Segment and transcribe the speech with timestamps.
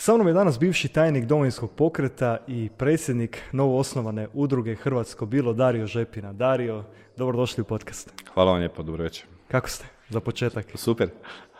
[0.00, 5.86] Sa mnom je danas bivši tajnik Domovinskog pokreta i predsjednik novoosnovane udruge Hrvatsko bilo Dario
[5.86, 6.32] Žepina.
[6.32, 6.84] Dario,
[7.16, 8.12] dobrodošli u podcast.
[8.34, 9.26] Hvala vam lijepo, dobro večer.
[9.48, 10.66] Kako ste za početak?
[10.74, 11.08] Super.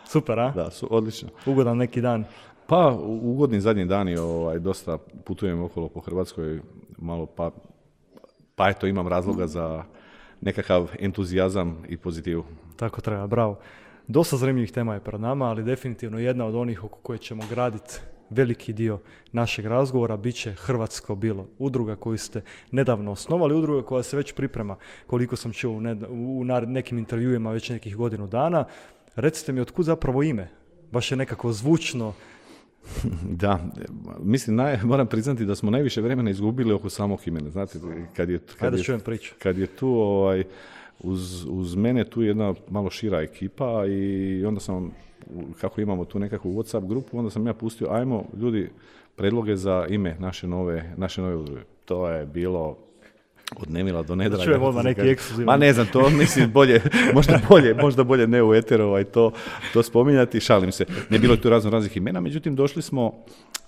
[0.05, 0.51] Super, a?
[0.51, 1.29] Da, su, odlično.
[1.45, 2.25] Ugodan neki dan.
[2.67, 6.61] Pa, ugodni zadnji dani, ovaj, dosta putujem okolo po Hrvatskoj,
[6.97, 7.51] malo pa,
[8.55, 9.83] pa eto imam razloga za
[10.41, 12.43] nekakav entuzijazam i pozitivu.
[12.75, 13.59] Tako treba, bravo.
[14.07, 17.99] Dosta zanimljivih tema je pred nama, ali definitivno jedna od onih oko koje ćemo graditi
[18.31, 18.99] veliki dio
[19.31, 21.47] našeg razgovora bit će Hrvatsko bilo.
[21.59, 24.75] Udruga koju ste nedavno osnovali, udruga koja se već priprema,
[25.07, 28.65] koliko sam čuo u, nekim intervjuima već nekih godinu dana.
[29.15, 30.49] Recite mi, otkud zapravo ime?
[30.91, 32.13] Baš je nekako zvučno,
[33.43, 33.59] da,
[34.23, 37.49] mislim, naj, moram priznati da smo najviše vremena izgubili oko samog imena.
[37.49, 37.79] Znate,
[38.15, 38.83] kad je, kad je,
[39.39, 40.43] kad je tu ovaj,
[40.99, 44.91] uz, uz mene tu jedna malo šira ekipa i onda sam,
[45.61, 48.69] kako imamo tu nekakvu Whatsapp grupu, onda sam ja pustio, ajmo ljudi,
[49.15, 51.61] predloge za ime naše nove, naše nove udruge.
[51.85, 52.77] To je bilo
[53.55, 54.43] od nemila do nedraga.
[54.43, 55.45] Čujem odmah neki ekskluzivan.
[55.45, 56.81] Ma ne znam, to mislim bolje,
[57.15, 59.31] možda bolje, možda bolje ne u eteru ovaj, to,
[59.73, 60.85] to spominjati, šalim se.
[61.09, 63.13] Ne bilo je tu razno raznih imena, međutim došli smo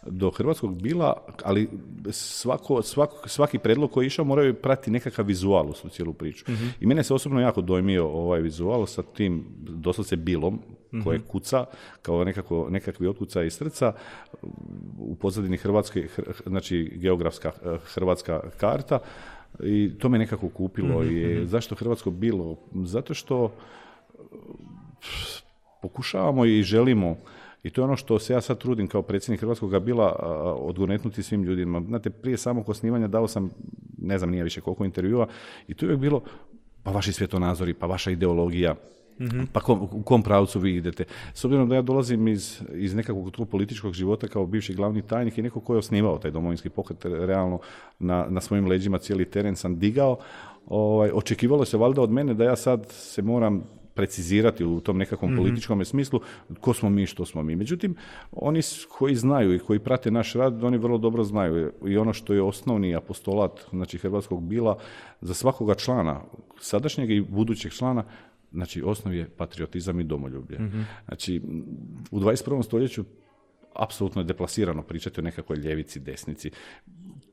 [0.06, 1.70] do hrvatskog bila, ali
[2.11, 6.45] svako, svako, svaki predlog koji je išao moraju prati nekakav vizual u cijelu priču.
[6.48, 10.59] uh I mene se osobno jako dojmio ovaj vizual sa tim doslovce bilom
[11.04, 11.66] koje uh kuca
[12.02, 13.94] kao nekako, nekakvi otkuca iz srca
[14.98, 16.08] u pozadini Hrvatske,
[16.45, 19.00] znači geografska eh, hrvatska karta
[19.59, 21.04] i to me nekako kupilo.
[21.04, 22.58] mm I zašto Hrvatsko bilo?
[22.73, 23.54] Zato što
[25.82, 27.16] pokušavamo i želimo
[27.64, 30.12] i to je ono što se ja sad trudim kao predsjednik Hrvatskog bila
[30.60, 31.82] odgonetnuti svim ljudima.
[31.88, 33.50] Znate, prije samog osnivanja dao sam,
[33.98, 35.28] ne znam nije više koliko intervjua,
[35.67, 36.22] i to je uvijek bilo,
[36.84, 38.76] pa vaši svjetonazori, pa vaša ideologija,
[39.19, 41.03] mm Pa kom, u kom pravcu vi idete?
[41.33, 45.38] S obzirom da ja dolazim iz, iz nekakvog tog političkog života kao bivši glavni tajnik
[45.38, 47.60] i neko ko je osnivao taj domovinski pokret, realno
[47.99, 50.17] na, na svojim leđima cijeli teren sam digao,
[50.67, 55.33] ovaj, očekivalo se valjda od mene da ja sad se moram precizirati u tom nekakvom
[55.33, 56.20] mm političkom smislu
[56.61, 57.55] ko smo mi, što smo mi.
[57.55, 57.95] Međutim,
[58.32, 58.61] oni
[58.98, 62.42] koji znaju i koji prate naš rad, oni vrlo dobro znaju i ono što je
[62.42, 64.77] osnovni apostolat znači hrvatskog bila
[65.21, 66.21] za svakoga člana,
[66.59, 68.04] sadašnjeg i budućeg člana,
[68.53, 70.59] Znači, osnov je patriotizam i domoljublje.
[70.59, 71.41] mm Znači,
[72.11, 72.64] u 21.
[72.64, 73.05] stoljeću
[73.75, 76.52] apsolutno je deplasirano pričati o nekakvoj ljevici, desnici.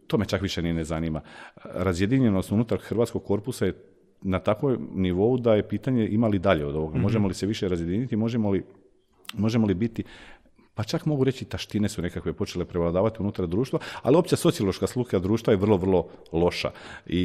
[0.07, 1.21] To me čak više ni ne zanima.
[1.65, 3.75] Razjedinjenost unutar hrvatskog korpusa je
[4.23, 6.99] na takvom nivou da je pitanje ima li dalje od ovoga.
[6.99, 8.65] mm Možemo li se više razjediniti, možemo li,
[9.35, 10.05] možemo li biti
[10.81, 15.19] pa čak mogu reći taštine su nekakve počele prevladavati unutar društva, ali opća sociološka sluka
[15.19, 16.71] društva je vrlo, vrlo loša
[17.07, 17.21] i,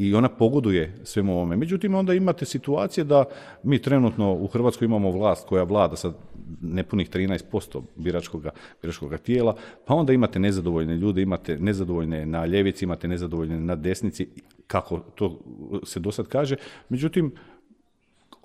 [0.00, 1.56] i ona pogoduje svemu ovome.
[1.56, 3.24] Međutim, onda imate situacije da
[3.62, 6.12] mi trenutno u Hrvatskoj imamo vlast koja vlada sa
[6.60, 8.46] nepunih 13% biračkog,
[8.82, 14.28] biračkog tijela, pa onda imate nezadovoljne ljude, imate nezadovoljne na ljevici, imate nezadovoljne na desnici,
[14.66, 15.38] kako to
[15.84, 16.56] se do sad kaže.
[16.88, 17.32] Međutim,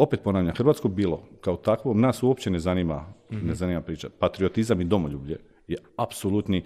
[0.02, 4.10] opet ponavljam, Hrvatsko bilo kao takvo nas uopće ne zanima, mm ne zanima priča.
[4.20, 6.64] Patriotizam i domoljublje je apsolutni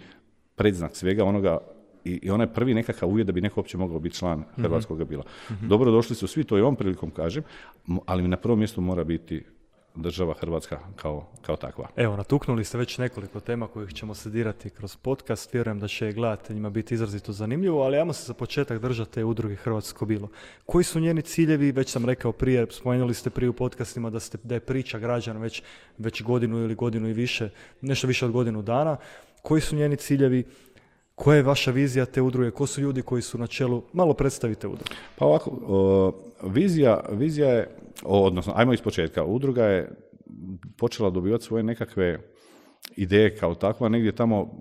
[0.55, 1.57] predznak svega onoga
[2.05, 5.03] i, i onaj prvi nekakav uvjet da bi neko uopće mogao biti član mm Hrvatskog
[5.03, 5.23] bila.
[5.49, 7.43] mm Dobro došli su svi, to i ovom prilikom kažem,
[8.05, 9.43] ali na prvom mjestu mora biti
[9.95, 11.87] država Hrvatska kao, kao takva.
[11.95, 15.53] Evo, natuknuli ste već nekoliko tema kojih ćemo dirati kroz podcast.
[15.53, 19.55] Vjerujem da će gledateljima biti izrazito zanimljivo, ali ajmo se za početak držati te udruge
[19.55, 20.27] Hrvatsko bilo.
[20.65, 21.71] Koji su njeni ciljevi?
[21.71, 25.39] Već sam rekao prije, spomenuli ste prije u podcastima da, ste, da je priča građana
[25.39, 25.63] već,
[25.97, 27.49] već godinu ili godinu i više,
[27.81, 28.97] nešto više od godinu dana.
[29.41, 30.43] Koji su njeni ciljevi?
[31.15, 32.51] Koja je vaša vizija te udruge?
[32.51, 33.83] Ko su ljudi koji su na čelu?
[33.93, 34.91] Malo predstavite udruge.
[35.15, 36.13] Pa ovako,
[36.43, 39.23] vizija, vizija je, odnosno, ajmo iz početka.
[39.23, 39.91] Udruga je
[40.77, 42.19] počela dobivati svoje nekakve
[42.95, 44.51] ideje kao takva, negdje tamo,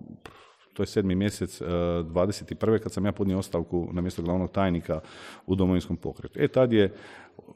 [0.72, 2.78] to je sedmi mjesec, 21.
[2.78, 5.00] kad sam ja podnio ostavku na mjesto glavnog tajnika
[5.46, 6.38] u domovinskom pokretu.
[6.42, 6.92] E, tad je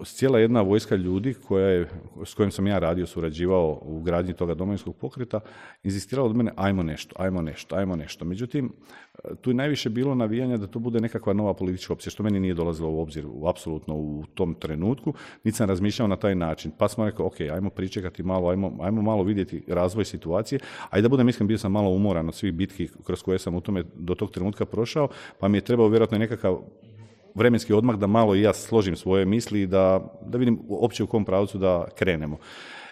[0.05, 1.89] cijela jedna vojska ljudi koja je,
[2.25, 5.41] s kojim sam ja radio, surađivao u gradnji toga domovinskog pokreta,
[5.83, 8.25] inzistirala od mene ajmo nešto, ajmo nešto, ajmo nešto.
[8.25, 8.73] Međutim,
[9.41, 12.55] tu je najviše bilo navijanja da to bude nekakva nova politička opcija, što meni nije
[12.55, 15.15] dolazilo u obzir u, apsolutno u tom trenutku,
[15.45, 16.73] niti sam razmišljao na taj način.
[16.79, 20.61] Pa smo rekao, ok, ajmo pričekati malo, ajmo, ajmo malo vidjeti razvoj situacije,
[20.91, 23.55] a i da budem iskren, bio sam malo umoran od svih bitki kroz koje sam
[23.55, 25.09] u tome do tog trenutka prošao,
[25.39, 26.61] pa mi je trebao vjerojatno nekakav
[27.39, 31.07] vremenski odmah da malo i ja složim svoje misli i da, da vidim uopće u
[31.07, 32.39] kom pravcu da krenemo.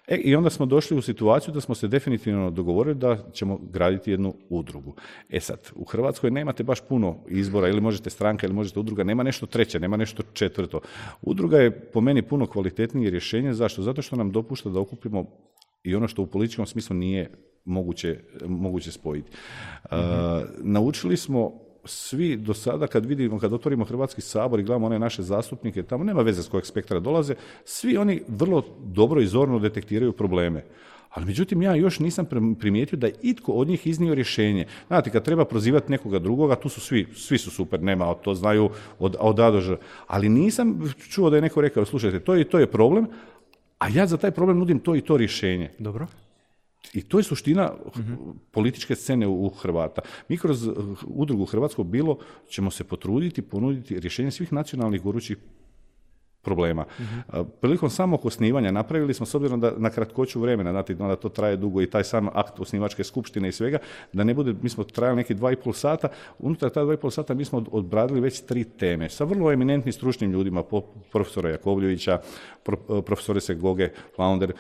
[0.09, 4.11] E, I onda smo došli u situaciju da smo se definitivno dogovorili da ćemo graditi
[4.11, 4.95] jednu udrugu.
[5.31, 9.23] E sad, u Hrvatskoj nemate baš puno izbora, ili možete stranka, ili možete udruga, nema
[9.23, 10.81] nešto treće, nema nešto četvrto.
[11.23, 13.55] Udruga je po meni puno kvalitetnije rješenje.
[13.55, 13.83] Zašto?
[13.83, 15.25] Zato što nam dopušta da okupimo
[15.83, 17.31] i ono što u političkom smislu nije
[17.65, 19.31] moguće, moguće spojiti.
[20.63, 25.23] naučili smo svi do sada kad vidimo, kad otvorimo Hrvatski sabor i gledamo one naše
[25.23, 27.35] zastupnike, tamo nema veze s kojeg spektra dolaze,
[27.65, 30.65] svi oni vrlo dobro i zorno detektiraju probleme.
[31.11, 32.27] Ali međutim, ja još nisam
[32.59, 34.67] primijetio da je itko od njih iznio rješenje.
[34.87, 38.71] Znate, kad treba prozivati nekoga drugoga, tu su svi, svi su super, nema, to znaju
[38.99, 39.77] od, od A do Ž.
[40.07, 43.07] Ali nisam čuo da je neko rekao, slušajte, to je, to je problem,
[43.79, 45.71] a ja za taj problem nudim to i to rješenje.
[45.79, 46.07] Dobro.
[46.95, 47.73] I to je suština
[48.51, 50.03] političke scene u Hrvata.
[50.29, 50.75] Mi kroz uh,
[51.07, 52.19] udrugu Hrvatsko bilo
[52.49, 55.37] ćemo se potruditi, ponuditi rješenje svih nacionalnih gorućih
[56.47, 56.85] problema.
[57.61, 61.57] Prilikom samog osnivanja napravili smo, s obzirom da na kratkoću vremena, znate, da to traje
[61.57, 63.79] dugo i taj sam akt osnivačke skupštine i svega,
[64.13, 66.09] da ne bude, mi smo trajali neki dva i pol sata,
[66.39, 69.93] unutar ta dva i pol sata mi smo odbradili već tri teme sa vrlo eminentnim
[69.93, 70.63] stručnim ljudima,
[71.13, 72.21] profesora Jakovljevića,
[73.07, 74.53] profesore Segoge, Flounder,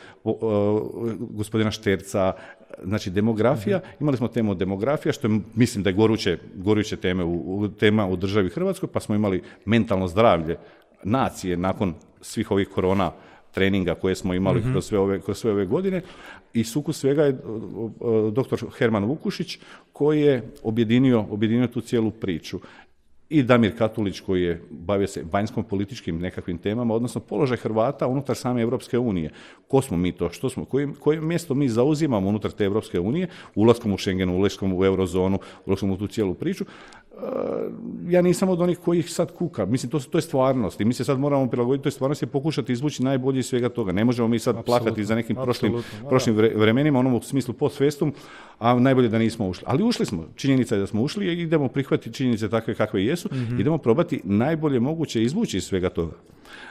[1.30, 2.32] gospodina Šterca,
[2.84, 7.68] znači demografija, imali smo temu demografija, što je, mislim da je goruće, goruće teme u,
[7.68, 10.56] tema u državi Hrvatskoj, pa smo imali mentalno zdravlje
[11.06, 13.12] nacije nakon svih ovih korona
[13.52, 14.72] treninga koje smo imali mhm.
[14.72, 16.02] kroz, sve ove, kroz sve ove godine
[16.52, 17.32] i sukus svega je
[18.32, 18.66] dr.
[18.78, 19.58] Herman Vukušić
[19.92, 22.60] koji je objedinio, objedinio tu cijelu priču
[23.28, 28.36] i Damir Katulić koji je bavio se vanjskom političkim nekakvim temama, odnosno položaj Hrvata unutar
[28.36, 29.30] same Europske unije.
[29.68, 30.30] Ko smo mi to?
[30.30, 30.64] Što smo?
[30.64, 33.28] Koje, koje mjesto mi zauzimamo unutar te Europske unije?
[33.54, 36.64] Ulaskom u Schengen, ulaskom u eurozonu, ulaskom u tu cijelu priču.
[37.16, 37.70] Eh,
[38.08, 39.66] ja nisam od onih koji ih sad kuka.
[39.66, 42.72] Mislim, to, to je stvarnost i mi se sad moramo prilagoditi toj stvarnosti i pokušati
[42.72, 43.92] izvući najbolje iz svega toga.
[43.92, 48.14] Ne možemo mi sad plakati za nekim prošlim, prošlim vremenima, onom u smislu post festum,
[48.58, 49.64] a najbolje da nismo ušli.
[49.66, 50.24] Ali ušli smo.
[50.34, 53.15] Činjenica je da smo ušli i idemo prihvatiti činjenice takve kakve jesu.
[53.24, 56.12] Mm Idemo probati najbolje moguće izvući iz svega toga.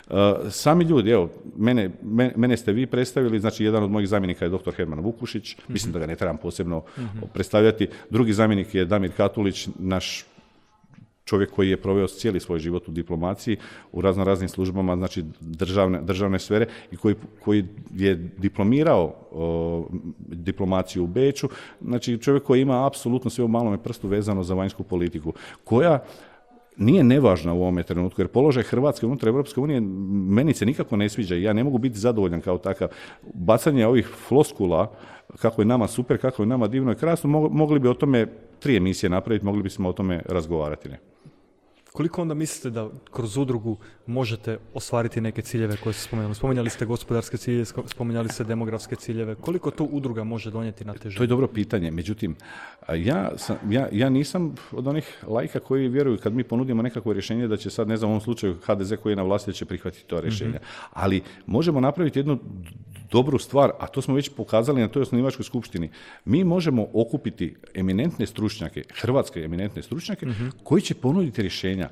[0.10, 0.16] Uh,
[0.50, 1.92] sami ljudi, evo, mene,
[2.36, 4.72] mene, ste vi predstavili, znači jedan od mojih zamjenika je dr.
[4.76, 7.20] Herman Vukušić, mislim da ga ne trebam posebno mhm.
[7.34, 7.88] predstavljati.
[8.10, 10.26] Drugi zamjenik je Damir Katulić, naš
[11.26, 13.58] čovjek koji je proveo cijeli svoj život u diplomaciji,
[13.92, 17.66] u razno raznim službama, znači državne, državne sfere i koji, koji
[17.96, 19.16] je diplomirao
[20.20, 21.50] diplomaciju u Beču,
[21.82, 25.34] znači čovjek koji ima apsolutno sve u malome prstu vezano za vanjsku politiku,
[25.64, 26.04] koja
[26.78, 29.82] nije nevažna u ovome trenutku, jer položaj Hrvatske unutar Europske unije
[30.30, 32.88] meni se nikako ne sviđa i ja ne mogu biti zadovoljan kao takav.
[33.34, 34.92] Bacanje ovih floskula,
[35.40, 38.28] kako je nama super, kako je nama divno i krasno, mogli bi o tome
[38.60, 40.90] tri emisije napraviti, mogli bismo o tome razgovarati.
[40.90, 41.00] Ne?
[41.96, 46.36] Koliko onda mislite da kroz udrugu možete ostvariti neke ciljeve koje ste spomenuli?
[46.36, 49.36] Spominjali ste gospodarske ciljeve, spominjali ste demografske ciljeve.
[49.36, 51.18] Koliko to udruga može donijeti na težinu?
[51.18, 51.92] To je dobro pitanje.
[51.92, 52.36] Međutim,
[52.96, 57.48] ja, sam, ja, ja nisam od onih lajka koji vjeruju kad mi ponudimo nekakvo rješenje
[57.48, 60.08] da će sad, ne znam, u ovom slučaju HDZ koji je na vlasti će prihvatiti
[60.08, 60.60] to rješenje.
[60.60, 60.64] Mhm.
[60.94, 62.40] Ali možemo napraviti jednu
[63.12, 65.90] dobru stvar, a to smo već pokazali na toj osnivačkoj skupštini.
[66.26, 70.48] Mi možemo okupiti eminentne stručnjake, hrvatske eminentne stručnjake, mhm.
[70.64, 71.85] koji će ponuditi rješenja.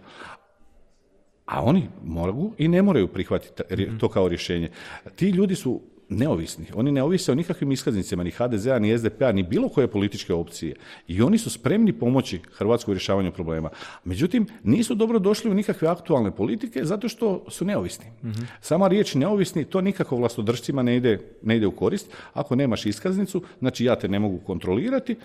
[1.45, 3.98] A oni mogu i ne moraju prihvatiti mhm.
[3.98, 4.69] to kao rješenje.
[5.16, 6.66] Ti ljudi su neovisni.
[6.74, 10.75] Oni ne ovise o nikakvim iskaznicama, ni HDZ-a, ni SDP-a, ni bilo koje političke opcije.
[11.07, 13.69] I oni su spremni pomoći Hrvatskoj u rješavanju problema.
[14.04, 18.06] Međutim, nisu dobro došli u nikakve aktualne politike zato što su neovisni.
[18.62, 22.12] Sama riječ neovisni, to nikako vlastodržcima ne ide, ne ide u korist.
[22.34, 25.15] Ako nemaš iskaznicu, znači ja te ne mogu kontrolirati,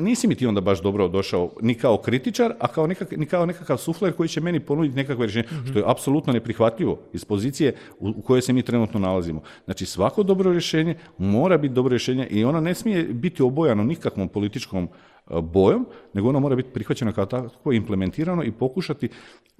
[0.00, 3.46] nisi mi ti onda baš dobro došao ni kao kritičar, a kao nekak, ni kao
[3.46, 7.74] nekakav sufler koji će meni ponuditi nekakve rješenje, mm što je apsolutno neprihvatljivo iz pozicije
[7.98, 9.42] u, u kojoj se mi trenutno nalazimo.
[9.64, 14.28] Znači svako dobro rješenje mora biti dobro rješenje i ono ne smije biti obojano nikakvom
[14.28, 19.08] političkom e, bojom, nego ono mora biti prihvaćeno kao tako implementirano i pokušati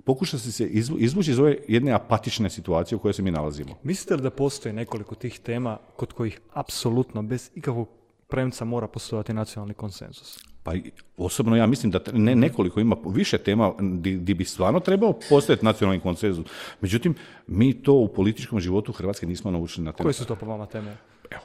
[0.05, 0.67] pokušati se
[0.99, 3.75] izvući iz ove jedne apatične situacije u kojoj se mi nalazimo.
[3.83, 7.88] Mislite li da postoji nekoliko tih tema kod kojih apsolutno bez ikakvog
[8.35, 10.38] premca mora postojati nacionalni konsenzus.
[10.62, 10.73] Pa
[11.17, 13.73] osobno ja mislim da ne, nekoliko ima više tema
[14.03, 16.47] gdje bi stvarno trebao postojati nacionalni konsenzus.
[16.81, 17.14] Međutim,
[17.47, 20.05] mi to u političkom životu Hrvatske nismo naučili na temu.
[20.05, 20.97] Koje su to po vama teme?
[21.31, 21.43] Evo,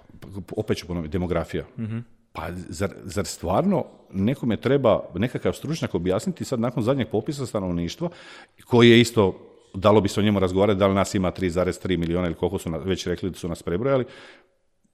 [0.57, 1.65] opet ću ponoviti, demografija.
[1.77, 1.99] Mhm.
[2.33, 8.09] Pa zar, zar stvarno nekome treba nekakav stručnjak objasniti sad nakon zadnjeg popisa stanovništva
[8.65, 12.25] koji je isto dalo bi se o njemu razgovarati da li nas ima 3,3 milijuna
[12.25, 14.05] ili koliko su već rekli da su nas prebrojali,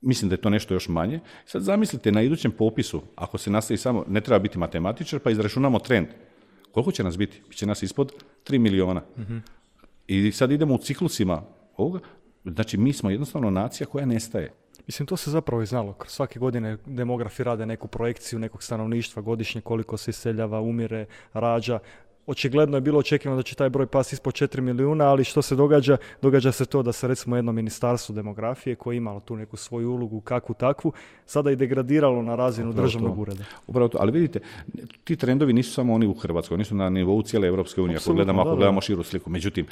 [0.06, 1.20] Mislim da je to nešto još manje.
[1.46, 5.80] Sad zamislite na idućem popisu, ako se nastavi samo, ne treba biti matematičar, pa izračunamo
[5.80, 6.08] trend.
[6.72, 7.42] Koliko će nas biti?
[7.50, 8.14] Biće nas ispod
[8.48, 9.02] 3 miliona.
[10.08, 11.42] I sad idemo u ciklusima
[11.78, 12.00] ovoga.
[12.44, 14.52] Znači, mi smo jednostavno nacija koja nestaje.
[14.88, 15.96] Mislim, to se zapravo i znalo.
[16.08, 21.80] Svake godine demografi rade neku projekciju nekog stanovništva godišnje, koliko se iseljava, umire, rađa
[22.28, 25.56] očigledno je bilo očekivano da će taj broj pas ispod 4 milijuna, ali što se
[25.56, 25.98] događa?
[26.22, 29.92] Događa se to da se recimo jedno ministarstvo demografije koje je imalo tu neku svoju
[29.92, 30.94] ulogu, kakvu takvu,
[31.26, 33.44] sada i degradiralo na razinu državnog ureda.
[33.68, 34.40] Upravo to, ali vidite,
[35.04, 38.14] ti trendovi nisu samo oni u Hrvatskoj, oni su na nivou cijele Europske unije, ako
[38.14, 39.30] gledamo, ako gledamo širu sliku.
[39.30, 39.66] Međutim,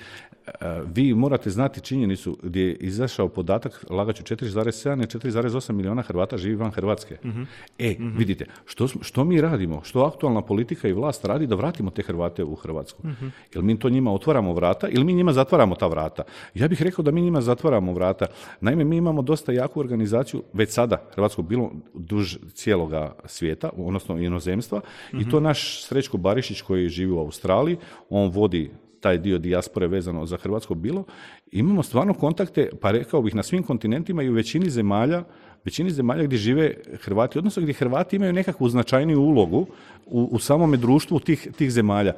[0.46, 0.52] e,
[0.96, 6.56] vi morate znati činjenicu gdje je izašao podatak, lagaću 4,7 i 4,8 milijuna Hrvata živi
[6.56, 7.18] van Hrvatske.
[7.26, 7.44] Mhm.
[7.80, 8.18] E, mhm.
[8.18, 12.43] vidite, što, što mi radimo, što aktualna politika i vlast radi da vratimo te Hrvate
[12.44, 13.04] u Hrvatsku.
[13.04, 13.30] Uh-huh.
[13.54, 16.24] Jel mi to njima otvaramo vrata ili mi njima zatvaramo ta vrata?
[16.54, 18.26] Ja bih rekao da mi njima zatvaramo vrata.
[18.62, 24.82] Naime, mi imamo dosta jaku organizaciju, već sada Hrvatsko bilo duž cijeloga svijeta, odnosno inozemstva,
[25.14, 25.30] i mhm.
[25.30, 27.78] to naš Srećko Barišić koji živi u Australiji,
[28.10, 28.72] on vodi
[29.04, 31.04] taj dio dijaspore vezano za Hrvatsko bilo.
[31.52, 35.24] Imamo stvarno kontakte, pa rekao bih, na svim kontinentima i u većini zemalja
[35.66, 39.66] većini zemalja gdje žive Hrvati, odnosno gdje Hrvati imaju nekakvu značajniju ulogu
[40.06, 42.14] u, u samome društvu tih, tih zemalja.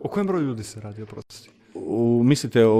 [0.00, 1.50] O kojem broju ljudi se radi, oprosti?
[1.74, 2.74] U, mislite o,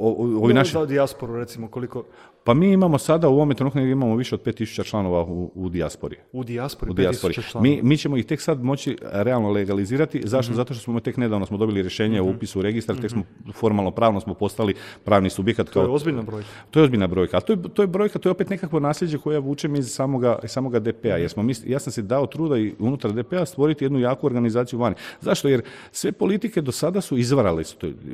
[0.00, 0.76] o, o, o naši...
[0.88, 2.04] dijasporu, recimo, koliko...
[2.44, 6.16] Pa mi imamo sada u ovome trenutku imamo više od 5000 članova u, u dijaspori.
[6.32, 7.34] U dijaspori, u dijaspori.
[7.60, 10.22] Mi, mi ćemo ih tek sad moći realno legalizirati.
[10.24, 10.52] Zašto?
[10.52, 12.36] mm Zato što smo tek nedavno smo dobili rješenje mm o mhm.
[12.36, 13.50] upisu u registar, tek smo mhm.
[13.50, 15.68] formalno pravno smo postali pravni subjekat.
[15.68, 16.48] Kao, to je ozbiljna brojka.
[16.70, 17.36] To je ozbiljna brojka.
[17.36, 20.38] A to je, to je brojka, to je opet nekakvo nasljeđe koje vučem iz samoga,
[20.44, 21.16] samoga DPA.
[21.16, 24.78] mm Jer smo, ja sam se dao truda i unutar DPA stvoriti jednu jaku organizaciju
[24.78, 24.94] vani.
[25.20, 25.48] Zašto?
[25.48, 27.62] Jer sve politike do sada su izvarale.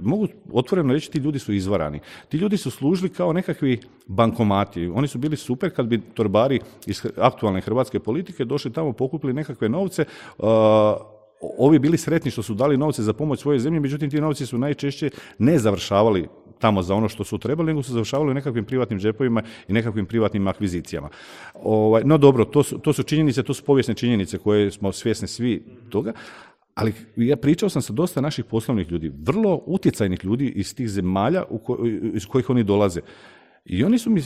[0.03, 2.01] Mogu otvoreno reći, ti ljudi su izvarani.
[2.29, 4.87] Ti ljudi su služili kao nekakvi bankomati.
[4.95, 9.69] Oni su bili super kad bi torbari iz aktualne hrvatske politike došli tamo, pokupili nekakve
[9.69, 10.05] novce,
[10.39, 10.47] uh,
[11.59, 14.59] ovi bili sretni što su dali novce za pomoć svoje zemlje, međutim ti novci su
[14.59, 16.29] najčešće ne završavali
[16.59, 20.07] tamo za ono što su trebali, nego su završavali u nekakvim privatnim džepovima i nekakvim
[20.07, 21.09] privatnim akvizicijama.
[21.55, 25.29] Ovaj, no dobro, to su, to su činjenice, to su povijesne činjenice koje smo svjesni
[25.29, 26.13] svi toga,
[26.77, 31.45] ali ja pričao sam sa dosta naših poslovnih ljudi, vrlo utjecajnih ljudi iz tih zemalja
[32.15, 33.01] iz kojih oni dolaze.
[33.65, 34.23] I oni su mi,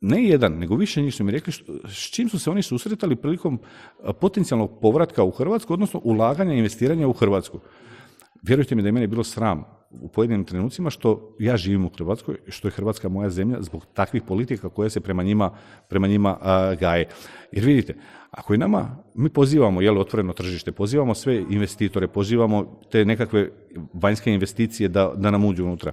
[0.00, 1.52] ne jedan, nego više njih su mi rekli
[1.86, 3.60] s čim su se oni susretali prilikom
[4.20, 7.60] potencijalnog povratka u Hrvatsku, odnosno ulaganja i investiranja u Hrvatsku.
[8.42, 12.36] Vjerujte mi da je meni bilo sram u pojedinim trenucima što ja živim u Hrvatskoj,
[12.48, 15.50] što je Hrvatska moja zemlja zbog takvih politika koje se prema njima,
[15.88, 16.38] prema njima
[16.80, 17.08] gaje.
[17.52, 17.94] Jer vidite,
[18.30, 23.50] ako je nama, mi pozivamo, jel, otvoreno tržište, pozivamo sve investitore, pozivamo te nekakve
[23.92, 25.92] vanjske investicije da, da nam uđu unutra.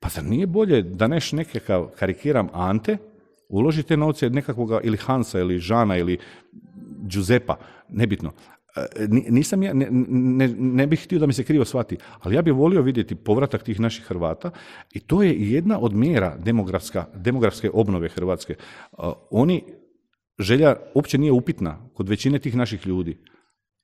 [0.00, 2.96] Pa zar nije bolje da neš nekakav, karikiram, Ante,
[3.48, 6.18] uložite novce nekakvog ili Hansa ili Žana ili
[7.08, 7.56] Giuseppa,
[7.88, 8.32] nebitno.
[8.76, 12.42] E, nisam ja, ne, ne, ne, bih htio da mi se krivo shvati, ali ja
[12.42, 14.50] bih volio vidjeti povratak tih naših Hrvata
[14.92, 18.52] i to je jedna od mjera demografska, demografske obnove Hrvatske.
[18.52, 18.56] E,
[19.30, 19.62] oni,
[20.38, 23.18] želja uopće nije upitna kod većine tih naših ljudi.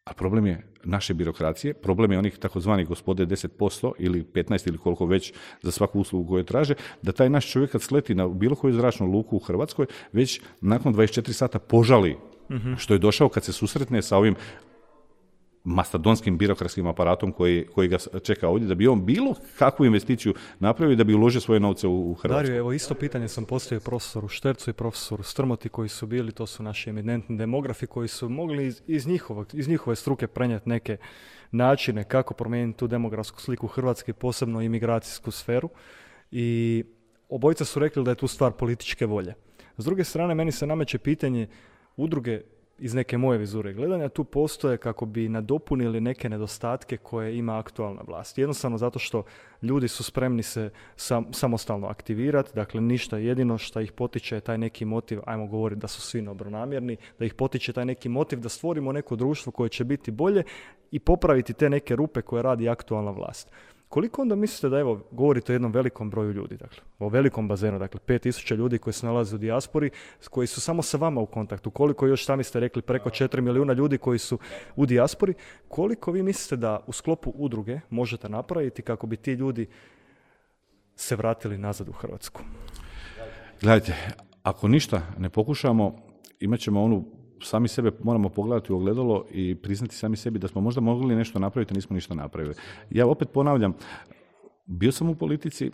[0.04, 5.06] A problem je naše birokracije, problem je onih takozvanih gospode 10% ili 15 ili koliko
[5.06, 8.74] već za svaku uslugu koju traže, da taj naš čovjek kad sleti na bilo koju
[8.74, 12.16] zračnu luku u Hrvatskoj, već nakon 24 sata požali
[12.50, 12.74] mhm.
[12.74, 14.34] što je došao kad se susretne sa ovim
[15.64, 20.96] mastodonskim birokratskim aparatom koji, koji ga čeka ovdje, da bi on bilo kakvu investiciju napravio
[20.96, 22.28] da bi uložio svoje novce u, Hrvatsku.
[22.28, 26.46] Dario, evo isto pitanje sam postavio profesoru Štercu i profesoru Strmoti koji su bili, to
[26.46, 30.96] su naši eminentni demografi koji su mogli iz, iz, njihovog, iz njihove struke prenijeti neke
[31.50, 35.68] načine kako promijeniti tu demografsku sliku Hrvatske, posebno imigracijsku sferu.
[36.30, 36.84] I
[37.28, 39.34] obojica su rekli da je tu stvar političke volje.
[39.78, 41.48] S druge strane, meni se nameće pitanje
[41.96, 42.40] udruge
[42.80, 48.02] iz neke moje vizure gledanja tu postoje kako bi nadopunili neke nedostatke koje ima aktualna
[48.06, 48.38] vlast.
[48.38, 49.22] Jednostavno zato što
[49.62, 50.70] ljudi su spremni se
[51.30, 55.88] samostalno aktivirati, dakle ništa jedino što ih potiče je taj neki motiv, ajmo govoriti da
[55.88, 59.84] su svi dobronamjerni, da ih potiče taj neki motiv da stvorimo neko društvo koje će
[59.84, 60.42] biti bolje
[60.90, 63.50] i popraviti te neke rupe koje radi aktualna vlast.
[63.90, 67.78] Koliko onda mislite da, evo, govorite o jednom velikom broju ljudi, dakle, o velikom bazenu,
[67.78, 69.90] dakle, 5000 ljudi koji se nalaze u dijaspori,
[70.30, 73.72] koji su samo sa vama u kontaktu, koliko još sami ste rekli, preko 4 milijuna
[73.72, 74.38] ljudi koji su
[74.76, 75.34] u dijaspori,
[75.68, 79.66] koliko vi mislite da u sklopu udruge možete napraviti kako bi ti ljudi
[80.96, 82.42] se vratili nazad u Hrvatsku?
[83.60, 83.94] Gledajte,
[84.42, 85.96] ako ništa ne pokušamo,
[86.40, 87.04] imat ćemo onu
[87.42, 91.38] sami sebe moramo pogledati u ogledalo i priznati sami sebi da smo možda mogli nešto
[91.38, 92.54] napraviti, a nismo ništa napravili.
[92.90, 93.74] Ja opet ponavljam,
[94.66, 95.70] bio sam u politici,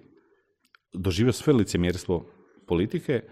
[0.93, 2.27] doživio sve licemjerstvo
[2.67, 3.23] politike,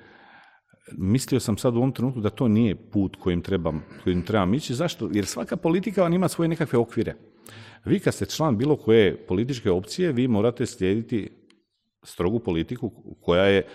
[0.93, 4.75] mislio sam sad u ovom trenutku da to nije put kojim trebam, kojim trebam ići.
[4.75, 5.09] Zašto?
[5.13, 7.15] Jer svaka politika vam ima svoje nekakve okvire.
[7.85, 11.31] Vi kad ste član bilo koje političke opcije, vi morate slijediti
[12.05, 13.67] strogu politiku koja je,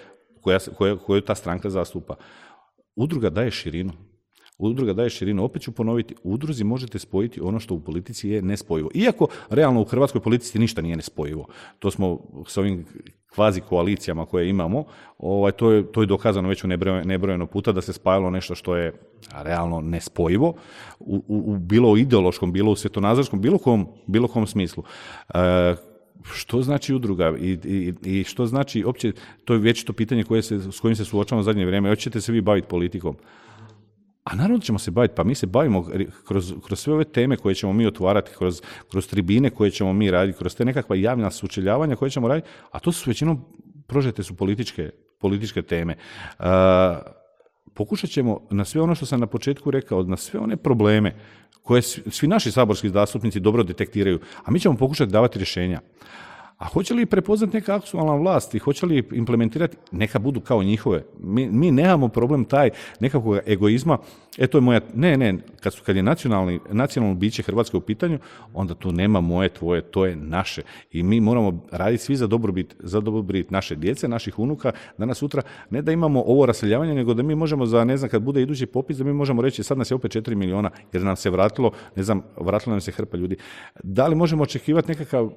[0.42, 2.16] koja, koja, koju ta stranka zastupa.
[2.96, 4.09] Udruga daje širinu
[4.60, 8.42] Udruga daje širinu, opet ću ponoviti, u udruzi možete spojiti ono što u politici je
[8.42, 8.90] nespojivo.
[8.94, 11.48] Iako realno u hrvatskoj politici ništa nije nespojivo.
[11.80, 12.86] To smo s ovim
[13.34, 14.84] kvazi koalicijama koje imamo,
[15.18, 16.68] ovaj, to, je, to je dokazano već u
[17.06, 18.94] nebrojeno puta da se spajalo nešto što je
[19.32, 20.54] realno nespojivo,
[21.00, 24.84] u, u, bilo ideološkom, bilo u svjetonazorskom, bilo kom, bilo kom smislu.
[25.34, 25.76] E,
[26.24, 29.12] što znači udruga i, i, i, što znači opće,
[29.46, 32.22] to je već to pitanje koje se, s kojim se suočavamo u zadnje vrijeme, hoćete
[32.22, 33.16] se vi baviti politikom?
[34.30, 35.86] A naravno ćemo se baviti, pa mi se bavimo
[36.28, 40.12] kroz, kroz sve ove teme koje ćemo mi otvarati, kroz, kroz tribine koje ćemo mi
[40.12, 43.46] raditi, kroz te nekakva javna sučeljavanja koje ćemo raditi, a to su većinom
[43.88, 45.96] prožete su političke, političke teme.
[46.40, 46.46] Uh,
[47.74, 51.16] pokušat ćemo na sve ono što sam na početku rekao, na sve one probleme
[51.64, 55.82] koje svi naši saborski zastupnici dobro detektiraju, a mi ćemo pokušati davati rješenja.
[56.60, 61.04] A hoće li prepoznati neka aktualna vlast i hoće li implementirati, neka budu kao njihove.
[61.20, 63.98] Mi, mi nemamo problem taj nekakvog egoizma,
[64.38, 67.82] e to je moja, ne, ne, kad, su, kad je nacionalni, nacionalno biće Hrvatske u
[67.82, 68.20] pitanju,
[68.54, 70.62] onda tu nema moje, tvoje, to je naše.
[70.92, 75.42] I mi moramo raditi svi za dobrobit, za dobrobit naše djece, naših unuka, danas sutra,
[75.70, 78.66] ne da imamo ovo raseljavanje, nego da mi možemo za, ne znam, kad bude idući
[78.66, 81.72] popis, da mi možemo reći sad nas je opet 4 miliona, jer nam se vratilo,
[81.96, 83.36] ne znam, vratilo nam se hrpa ljudi.
[83.84, 85.32] Da li možemo očekivati nekakav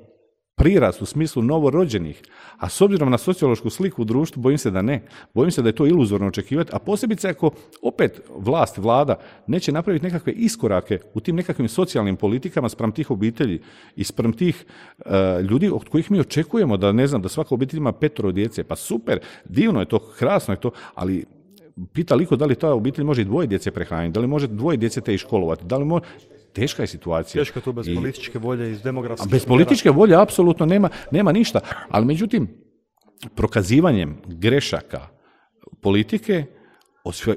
[0.54, 2.23] prirast u smislu novorođenih,
[2.59, 5.02] a s obzirom na sociološku sliku u društvu, bojim se da ne.
[5.35, 7.50] Bojim se da je to iluzorno očekivati, a posebice ako
[7.82, 9.16] opet vlast, vlada,
[9.47, 13.61] neće napraviti nekakve iskorake u tim nekakvim socijalnim politikama spram tih obitelji
[13.97, 14.64] i spram tih
[15.06, 18.64] e, ljudi od kojih mi očekujemo da, ne znam, da svaka obitelj ima petoro djece.
[18.64, 21.25] Pa super, divno je to, krasno je to, ali
[21.92, 24.76] pita liko da li ta obitelj može i dvoje djece prehraniti, da li može dvoje
[24.76, 26.04] djece te iškolovati, da li može,
[26.52, 27.40] teška je situacija.
[27.40, 31.61] Teška tu bez političke volje iz demografske Bez političke volje apsolutno nema, nema ništa.
[31.88, 32.49] Ali međutim,
[33.35, 35.09] prokazivanjem grešaka
[35.80, 36.44] politike,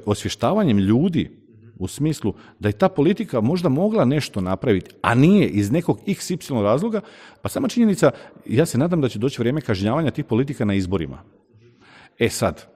[0.06, 1.30] osvještavanjem ljudi
[1.78, 6.62] u smislu da je ta politika možda mogla nešto napraviti, a nije iz nekog XY
[6.62, 7.00] razloga,
[7.42, 8.10] pa sama činjenica,
[8.46, 11.22] ja se nadam da će doći vrijeme kažnjavanja tih politika na izborima.
[12.18, 12.66] E sad,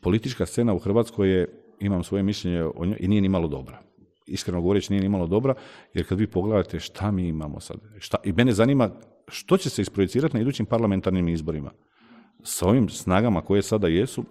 [0.00, 1.48] politička scena u Hrvatskoj je,
[1.80, 3.93] imam svoje mišljenje o njoj, i nije ni malo dobra
[4.26, 5.54] iskreno govoreći nije nimalo dobra,
[5.94, 8.90] jer kad vi pogledate šta mi imamo sad, šta, i mene zanima
[9.28, 11.70] što će se isprojecirati na idućim parlamentarnim izborima
[12.42, 14.24] sa ovim snagama koje sada jesu.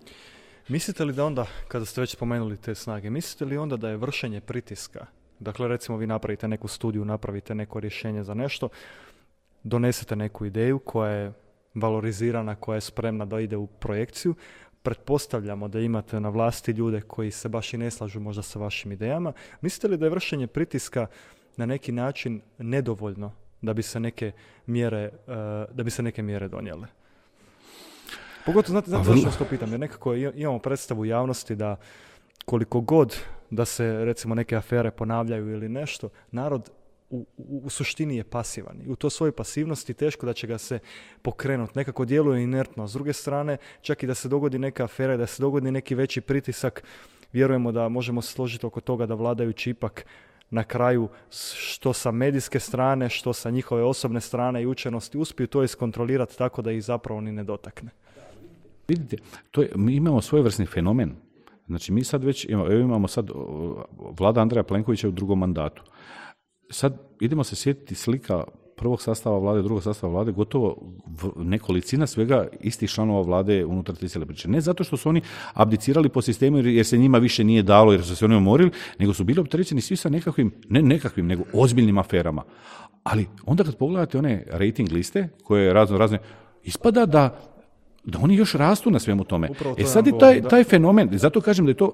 [0.67, 3.97] Mislite li da onda, kada ste već spomenuli te snage, mislite li onda da je
[3.97, 5.05] vršenje pritiska,
[5.39, 8.69] dakle recimo vi napravite neku studiju, napravite neko rješenje za nešto,
[9.63, 11.33] donesete neku ideju koja je
[11.73, 14.35] valorizirana, koja je spremna da ide u projekciju,
[14.83, 18.91] pretpostavljamo da imate na vlasti ljude koji se baš i ne slažu možda sa vašim
[18.91, 19.33] idejama.
[19.61, 21.07] Mislite li da je vršenje pritiska
[21.57, 24.31] na neki način nedovoljno da bi se neke
[24.65, 25.11] mjere, eh,
[25.73, 26.87] da bi se neke mjere donijele?
[28.45, 31.75] Pogotovo, znate, znate zašto to pitam, jer nekako imamo predstavu javnosti da
[32.45, 33.17] koliko god
[33.49, 36.69] da se recimo neke afere ponavljaju ili nešto, narod
[37.09, 38.81] u, u, suštini je pasivan.
[38.85, 40.79] I u to svojoj pasivnosti teško da će ga se
[41.21, 41.73] pokrenuti.
[41.75, 42.87] Nekako djeluje inertno.
[42.87, 46.21] S druge strane, čak i da se dogodi neka afera, da se dogodi neki veći
[46.21, 46.83] pritisak,
[47.33, 50.05] vjerujemo da možemo se složiti oko toga da vladajući ipak
[50.49, 51.07] na kraju
[51.55, 56.61] što sa medijske strane, što sa njihove osobne strane i učenosti uspiju to iskontrolirati tako
[56.61, 57.89] da ih zapravo ni ne dotakne.
[58.87, 59.17] Vidite,
[59.51, 61.15] to je, mi imamo svojevrsni fenomen.
[61.67, 63.29] Znači mi sad već imamo, imamo sad
[64.19, 65.83] vlada Andreja Plenkovića u drugom mandatu
[66.73, 68.43] sad idemo se sjetiti slika
[68.75, 70.77] prvog sastava vlade, drugog sastava vlade, gotovo
[71.37, 74.49] nekolicina svega istih članova vlade unutar te cijele priče.
[74.49, 75.21] Ne zato što su oni
[75.53, 79.13] abdicirali po sistemu jer se njima više nije dalo, jer su se oni umorili, nego
[79.13, 82.43] su bili opterećeni svi sa nekakvim, ne nekakvim, nego ozbiljnim aferama.
[83.03, 86.19] Ali onda kad pogledate one rating liste, koje razno razne,
[86.63, 87.39] ispada da,
[88.03, 89.49] da oni još rastu na svemu tome.
[89.77, 91.91] e sad je taj, taj fenomen, zato kažem da je to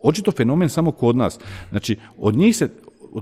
[0.00, 1.38] očito fenomen samo kod nas.
[1.70, 2.68] Znači, od njih se,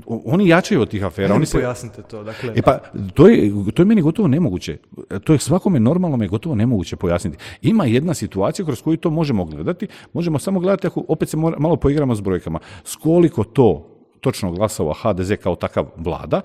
[0.07, 1.35] oni jačaju od tih afera.
[1.35, 1.59] Oni se...
[1.59, 2.24] Pojasnite to.
[2.24, 2.52] Dakle...
[2.57, 2.78] E pa,
[3.14, 4.76] to je, to je meni gotovo nemoguće.
[5.24, 7.38] To je svakome normalno je gotovo nemoguće pojasniti.
[7.62, 9.87] Ima jedna situacija kroz koju to možemo gledati.
[10.12, 12.59] Možemo samo gledati ako opet se malo poigramo s brojkama.
[12.85, 13.88] S koliko to
[14.20, 16.40] točno glasova HDZ kao takav vlada,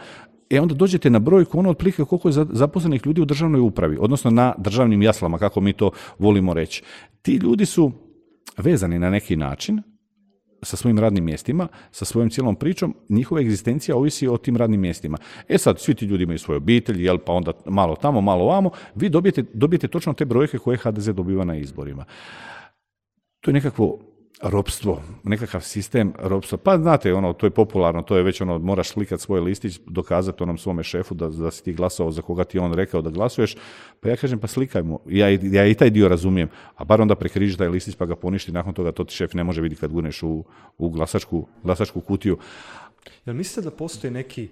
[0.50, 4.32] E onda dođete na brojku ono otprilike koliko je zaposlenih ljudi u državnoj upravi, odnosno
[4.32, 6.84] na državnim jaslama, kako mi to volimo reći.
[7.22, 7.92] Ti ljudi su
[8.58, 9.82] vezani na neki način
[10.62, 15.18] sa svojim radnim mjestima, sa svojom cijelom pričom, njihova egzistencija ovisi o tim radnim mjestima.
[15.48, 18.70] E sad, svi ti ljudi imaju svoje obitelji, jel, pa onda malo tamo, malo vamo,
[18.96, 22.06] vi dobijete, dobijete točno te brojke koje HDZ dobiva na izborima.
[23.42, 24.00] To je nekakvo
[24.42, 26.58] ropstvo, nekakav sistem ropstva.
[26.58, 30.44] Pa znate, ono, to je popularno, to je već ono, moraš slikati svoj listić, dokazati
[30.44, 33.56] onom svome šefu da, da si ti glasovao za koga ti on rekao da glasuješ.
[34.00, 35.00] Pa ja kažem, pa slikajmo.
[35.10, 36.50] Ja, ja i taj dio razumijem.
[36.76, 39.44] A bar onda prekriži taj listić pa ga poništi, nakon toga to ti šef ne
[39.44, 40.44] može vidjeti kad guneš u,
[40.78, 42.38] u glasačku, glasačku kutiju.
[43.26, 44.50] Jel mislite da postoji neki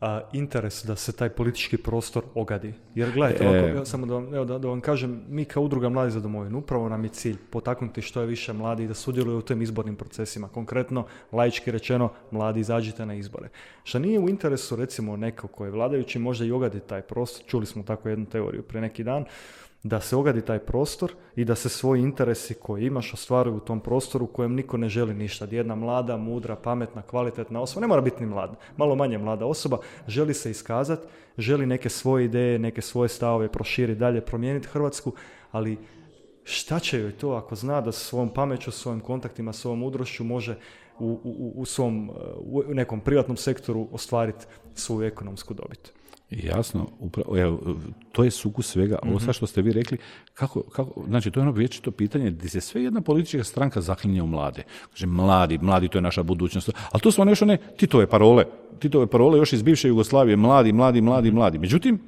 [0.00, 2.74] a, interes da se taj politički prostor ogadi.
[2.94, 3.84] Jer gledajte, e...
[3.84, 6.88] samo da vam, evo, da, da, vam kažem, mi kao udruga Mladi za domovinu, upravo
[6.88, 10.48] nam je cilj potaknuti što je više mladi da sudjeluju u tim izbornim procesima.
[10.48, 13.48] Konkretno, laički rečeno, mladi izađite na izbore.
[13.84, 17.66] Što nije u interesu, recimo, neko koji je vladajući, možda i ogadi taj prostor, čuli
[17.66, 19.24] smo tako jednu teoriju pre neki dan,
[19.82, 23.80] da se ogadi taj prostor i da se svoji interesi koje imaš ostvaruju u tom
[23.80, 25.46] prostoru u kojem niko ne želi ništa.
[25.50, 29.78] Jedna mlada, mudra, pametna, kvalitetna osoba, ne mora biti ni mlada, malo manje mlada osoba,
[30.08, 31.06] želi se iskazati,
[31.38, 35.12] želi neke svoje ideje, neke svoje stavove proširiti dalje, promijeniti Hrvatsku,
[35.50, 35.78] ali
[36.44, 40.58] šta će joj to ako zna da svojom pameću, svojim kontaktima, svojom mudrošću može
[40.98, 45.97] u, u, u svom u nekom privatnom sektoru ostvariti svoju ekonomsku dobit.
[46.30, 47.76] Jasno, upravo, evo,
[48.12, 48.98] to je sukus svega.
[49.02, 49.98] Ovo sad što ste vi rekli,
[50.34, 54.22] kako, kako, znači to je ono vječito pitanje gdje se sve jedna politička stranka zaklinje
[54.22, 54.62] u mlade.
[54.90, 56.70] Kaže, mladi, mladi, to je naša budućnost.
[56.92, 58.44] Ali to su one još one Titove parole.
[58.78, 61.58] Titove parole još iz bivše Jugoslavije, mladi, mladi, mladi, mladi.
[61.58, 62.00] Međutim,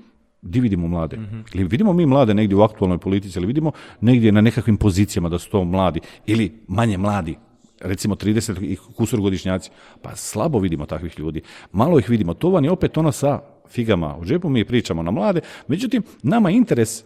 [0.42, 1.18] di vidimo mlade?
[1.54, 5.38] Ili vidimo mi mlade negdje u aktualnoj politici, ili vidimo negdje na nekakvim pozicijama da
[5.38, 7.36] su to mladi, ili manje mladi,
[7.80, 9.70] recimo 30 i kusur godišnjaci,
[10.02, 11.42] pa slabo vidimo takvih ljudi.
[11.72, 12.34] Malo ih vidimo.
[12.34, 16.50] To vam je opet ono sa figama u džepu, mi pričamo na mlade, međutim, nama
[16.50, 17.04] interes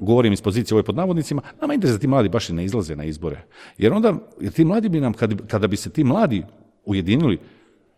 [0.00, 2.96] govorim iz pozicije ove pod navodnicima, nama interes da ti mladi baš i ne izlaze
[2.96, 3.44] na izbore.
[3.78, 6.42] Jer onda, jer ti mladi bi nam, kad, kada bi se ti mladi
[6.84, 7.38] ujedinili,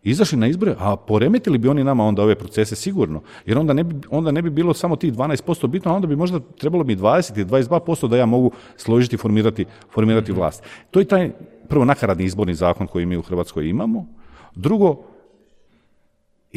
[0.03, 3.23] izašli na izbore, a poremetili bi oni nama onda ove procese sigurno.
[3.47, 6.17] Jer onda ne bi, onda ne bi bilo samo tih 12% bitno, a onda bi
[6.17, 10.41] možda trebalo mi 20 ili 22% da ja mogu složiti i formirati, formirati mhm.
[10.41, 10.63] vlast.
[10.91, 11.31] To je taj
[11.69, 14.07] prvo nakaradni izborni zakon koji mi u Hrvatskoj imamo.
[14.55, 15.03] Drugo,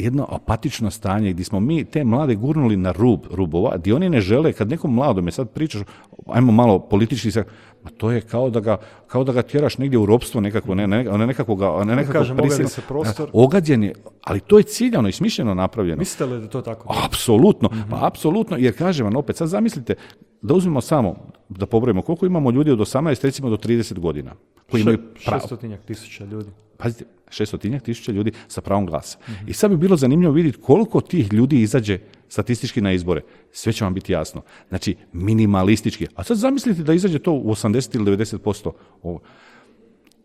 [0.02, 4.20] jedno apatično stanje gdje smo mi te mlade gurnuli na rub rubova, gdje oni ne
[4.20, 5.82] žele, kad nekom mladom je sad pričaš,
[6.26, 7.44] ajmo malo politički se,
[7.82, 10.86] ma to je kao da ga, kao da ga tjeraš negdje u ropstvo nekako, ne,
[10.86, 13.28] ne, ne nekakvog, ne nekakvog Kažem, se prostor.
[13.32, 15.98] Ogađen je, ali to je ciljano i smišljeno napravljeno.
[15.98, 16.94] Mislite li da to tako?
[17.04, 18.04] Apsolutno, pa mhm.
[18.04, 19.94] apsolutno, jer kažem vam opet, sad zamislite,
[20.42, 21.16] da uzmemo samo,
[21.48, 24.32] da pobrojimo koliko imamo ljudi od 18 recimo do 30 godina.
[24.70, 25.56] Koji imaju pravo.
[25.86, 26.50] tisuća ljudi.
[26.76, 29.18] Pazite, šestotinjak tisuća ljudi sa pravom glasa.
[29.46, 33.20] I sad bi bilo zanimljivo vidjeti koliko tih ljudi izađe statistički na izbore.
[33.52, 34.42] Sve će vam biti jasno.
[34.68, 36.06] Znači, minimalistički.
[36.14, 38.70] A sad zamislite da izađe to u 80 ili 90%.
[39.02, 39.20] Ovo.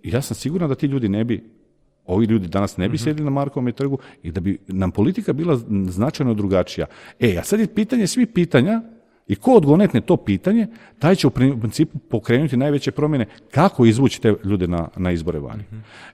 [0.03, 1.43] Ja sam siguran da ti ljudi ne bi
[2.05, 3.03] ovi ljudi danas ne bi mhm.
[3.03, 6.85] sjedili na Markovom trgu i da bi nam politika bila značajno drugačija.
[7.19, 8.81] E, a sad je pitanje svih pitanja
[9.27, 10.67] i ko odgonetne to pitanje,
[10.99, 15.63] taj će u principu pokrenuti najveće promjene kako izvući te ljude na, na izbore vani.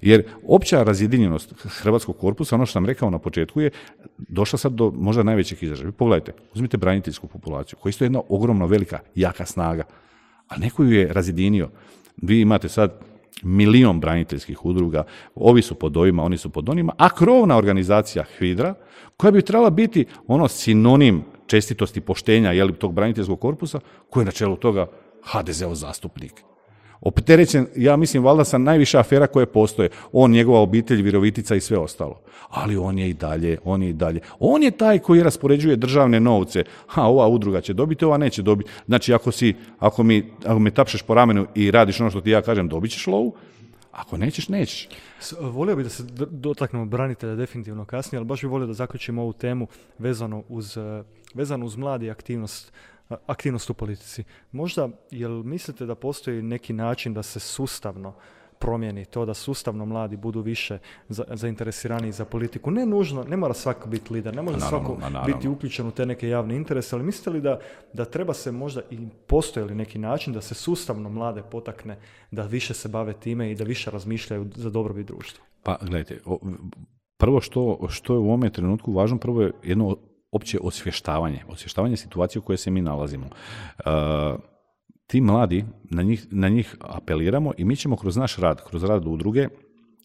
[0.01, 3.71] Jer opća razjedinjenost hrvatskog korpusa, ono što sam rekao na početku, je
[4.17, 5.91] došla sad do možda najvećih izražaja.
[5.91, 9.83] Pogledajte, uzmite braniteljsku populaciju, koja je isto jedna ogromno velika, jaka snaga,
[10.47, 11.69] a neko ju je razjedinio.
[12.21, 12.99] Vi imate sad
[13.43, 15.03] milion braniteljskih udruga,
[15.35, 18.73] ovi su pod ovima, oni su pod onima, a krovna organizacija HVIDRA,
[19.17, 24.31] koja bi trebala biti ono sinonim čestitosti poštenja jeli, tog braniteljskog korpusa, koji je na
[24.31, 24.87] čelu toga
[25.33, 26.43] HDZ-ov zastupnik.
[27.01, 29.89] Opterećen, ja mislim, valjda sa najviše afera koje postoje.
[30.11, 32.21] On, njegova obitelj, Virovitica i sve ostalo.
[32.49, 34.21] Ali on je i dalje, on je i dalje.
[34.39, 36.63] On je taj koji raspoređuje državne novce.
[36.87, 38.69] Ha, ova udruga će dobiti, ova neće dobiti.
[38.85, 42.29] Znači, ako, si, ako, mi, ako me tapšeš po ramenu i radiš ono što ti
[42.29, 43.33] ja kažem, dobit ćeš lovu.
[43.91, 44.89] Ako nećeš, nećeš.
[45.39, 49.33] Volio bih da se dotaknemo branitelja definitivno kasnije, ali baš bih volio da zaključimo ovu
[49.33, 51.03] temu vezano uz, eh,
[51.33, 52.73] vezano uz mladi aktivnost
[53.27, 54.23] aktivnost u politici.
[54.51, 58.13] Možda, jel mislite da postoji neki način da se sustavno
[58.61, 60.77] promijeni to da sustavno mladi budu više
[61.09, 62.71] za, zainteresirani za politiku.
[62.71, 66.29] Ne nužno, ne mora svako biti lider, ne može svako biti uključen u te neke
[66.29, 67.59] javne interese, ali mislite li da,
[67.93, 68.97] da treba se možda i
[69.27, 71.97] postoji li neki način da se sustavno mlade potakne
[72.31, 75.45] da više se bave time i da više razmišljaju za dobrobit društva?
[75.63, 76.19] Pa gledajte,
[77.17, 79.97] prvo što, što je u ovome trenutku važno, prvo je jedno
[80.31, 83.25] opće osvještavanje, osvještavanje situacije u kojoj se mi nalazimo.
[83.25, 83.91] Uh,
[85.11, 89.07] ti mladi, na njih, na njih apeliramo i mi ćemo kroz naš rad, kroz rad
[89.07, 89.47] udruge,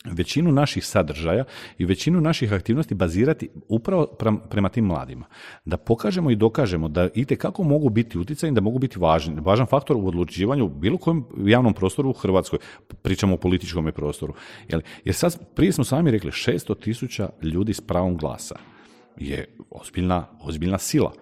[0.05, 1.45] većinu naših sadržaja
[1.79, 4.07] i većinu naših aktivnosti bazirati upravo
[4.51, 5.27] prema tim mladima.
[5.64, 9.66] Da pokažemo i dokažemo da i kako mogu biti utjecajni, da mogu biti važni, važan
[9.66, 12.59] faktor u odlučivanju u bilo kojem javnom prostoru u Hrvatskoj.
[13.03, 14.35] Pričamo o političkom prostoru.
[15.05, 18.57] Jer sad, prije smo sami rekli, 600 tisuća ljudi s pravom glasa
[19.16, 21.12] je ozbiljna, ozbiljna sila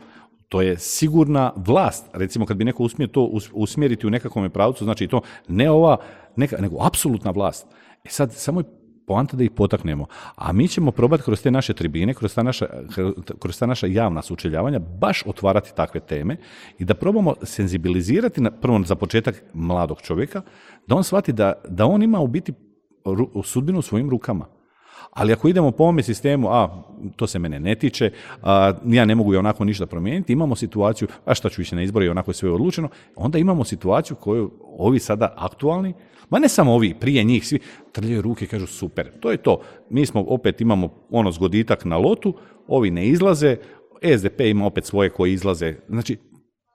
[0.54, 2.06] to je sigurna vlast.
[2.12, 5.96] Recimo kad bi neko uspio to usmjeriti u nekakvom pravcu, znači to ne ova,
[6.36, 7.66] neka, nego apsolutna vlast.
[8.04, 8.64] E sad, samo je
[9.06, 10.06] poanta da ih potaknemo.
[10.36, 12.66] A mi ćemo probati kroz te naše tribine, kroz ta naša,
[13.38, 16.36] kroz ta naša javna sučeljavanja, baš otvarati takve teme
[16.78, 20.42] i da probamo senzibilizirati, na, prvo za početak mladog čovjeka,
[20.86, 22.52] da on shvati da, da on ima u biti
[23.44, 24.46] sudbinu u svojim rukama.
[25.14, 26.84] Ali ako idemo po ovome sistemu, a
[27.16, 28.10] to se mene ne tiče,
[28.42, 31.82] a, ja ne mogu i onako ništa promijeniti, imamo situaciju, a šta ću ići na
[31.82, 35.94] izbore i onako je sve odlučeno, onda imamo situaciju koju ovi sada aktualni,
[36.30, 37.58] ma ne samo ovi, prije njih svi
[37.92, 39.60] trljaju ruke i kažu super, to je to.
[39.90, 42.34] Mi smo opet imamo ono zgoditak na lotu,
[42.68, 43.56] ovi ne izlaze,
[44.18, 45.74] SDP ima opet svoje koji izlaze.
[45.88, 46.18] Znači,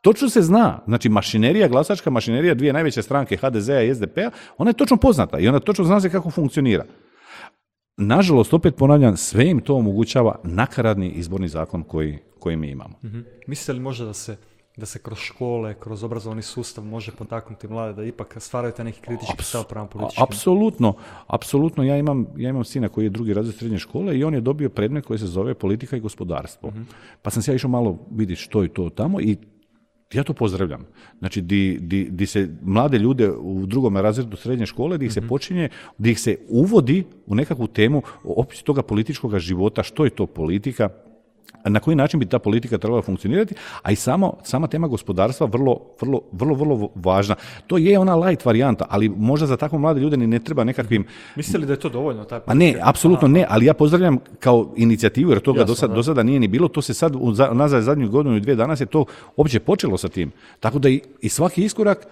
[0.01, 4.73] Točno se zna, znači mašinerija, glasačka mašinerija dvije najveće stranke HDZ-a i SDP-a, ona je
[4.73, 6.85] točno poznata i ona točno zna se kako funkcionira.
[7.99, 12.95] Nažalost, opet ponavljam, sve im to omogućava nakaradni izborni zakon koji, koji mi imamo.
[13.03, 14.37] mm Mislite li možda da se
[14.79, 19.01] da se kroz škole, kroz obrazovni sustav može potaknuti mlade da ipak stvaraju taj neki
[19.01, 20.23] kritički stav prema političkim?
[20.23, 20.93] Apsolutno,
[21.27, 21.83] apsolutno.
[21.83, 24.69] Ja imam, ja imam sina koji je drugi razred srednje škole i on je dobio
[24.69, 26.69] predmet koji se zove politika i gospodarstvo.
[26.69, 26.81] Mhm.
[27.21, 29.37] Pa sam se ja išao malo vidjeti što je to tamo i
[30.13, 30.85] ja to pozdravljam.
[31.19, 35.21] Znači, di, di, di se mlade ljude u drugom razredu srednje škole, di ih se
[35.21, 35.29] mhm.
[35.29, 40.25] počinje, di ih se uvodi u nekakvu temu opis toga političkog života, što je to
[40.25, 40.89] politika,
[41.65, 45.79] na koji način bi ta politika trebala funkcionirati, a i samo, sama tema gospodarstva vrlo,
[46.01, 47.35] vrlo, vrlo, vrlo važna.
[47.67, 51.05] To je ona light varijanta, ali možda za tako mlade ljude ni ne treba nekakvim...
[51.35, 52.23] Mislite li da je to dovoljno?
[52.23, 56.39] Taj pa ne, apsolutno ne, ali ja pozdravljam kao inicijativu, jer toga do, sada nije
[56.39, 57.13] ni bilo, to se sad,
[57.53, 60.31] nazad zadnju godinu i dvije danas je to uopće počelo sa tim.
[60.59, 62.07] Tako da i, i svaki iskorak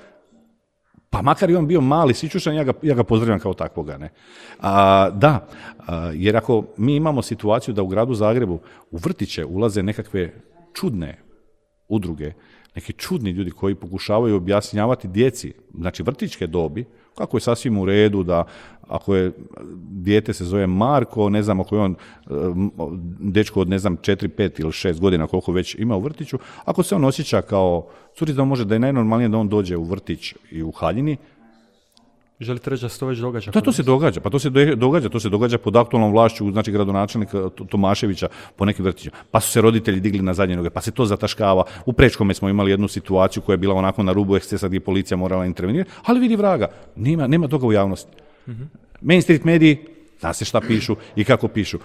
[1.10, 3.98] pa makar i on bio mali sičušan, ja ga, ja ga pozdravljam kao takvoga.
[3.98, 4.10] Ne?
[4.60, 5.48] A, da,
[6.14, 8.60] jer ako mi imamo situaciju da u gradu Zagrebu
[8.92, 10.34] u vrtiće ulaze nekakve
[10.74, 11.27] čudne
[11.88, 12.34] udruge,
[12.76, 16.86] neki čudni ljudi koji pokušavaju objašnjavati djeci, znači vrtičke dobi,
[17.18, 18.44] kako je sasvim u redu da
[18.88, 19.32] ako je
[19.90, 22.28] dijete se zove Marko, ne znam ako je on e,
[23.20, 26.84] dečko od ne znam 4, 5 ili 6 godina koliko već ima u vrtiću, ako
[26.84, 30.64] se on osjeća kao curica, može da je najnormalnije da on dođe u vrtić i
[30.64, 31.18] u haljini,
[32.40, 33.52] Želite reći da se to već događa?
[33.52, 34.22] Da, to se događa.
[34.22, 35.10] Pa to se događa.
[35.10, 39.16] To se događa pod aktualnom vlašću, znači gradonačelnika Tomaševića po nekim vrtićima.
[39.32, 41.64] Pa su se roditelji digli na zadnje noge, pa se to zataškava.
[41.86, 45.18] U Prečkome smo imali jednu situaciju koja je bila onako na rubu ekscesa gdje policija
[45.18, 48.12] morala intervenirati, ali vidi vraga, nema, nema toga u javnosti.
[48.48, 48.70] Mm-hmm.
[49.02, 49.78] Main Street mediji,
[50.20, 51.80] zna se šta pišu i kako pišu.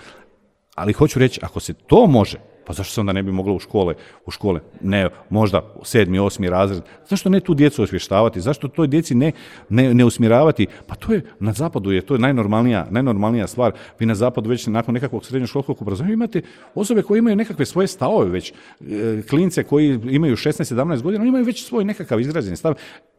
[0.75, 3.59] Ali hoću reći, ako se to može, pa zašto se onda ne bi moglo u
[3.59, 3.95] škole,
[4.27, 9.15] u škole, ne, možda sedmi, osmi razred, zašto ne tu djecu osvještavati, zašto toj djeci
[9.15, 9.33] ne,
[9.69, 14.07] ne, ne usmjeravati, pa to je, na zapadu je, to je najnormalnija, najnormalnija stvar, vi
[14.07, 16.43] na zapadu već nakon nekakvog srednjoškolskog obrazovanja imate
[16.75, 21.45] osobe koje imaju nekakve svoje stavove već, e, klince koji imaju 16-17 godina, oni imaju
[21.45, 22.75] već svoj nekakav izgrađeni stav,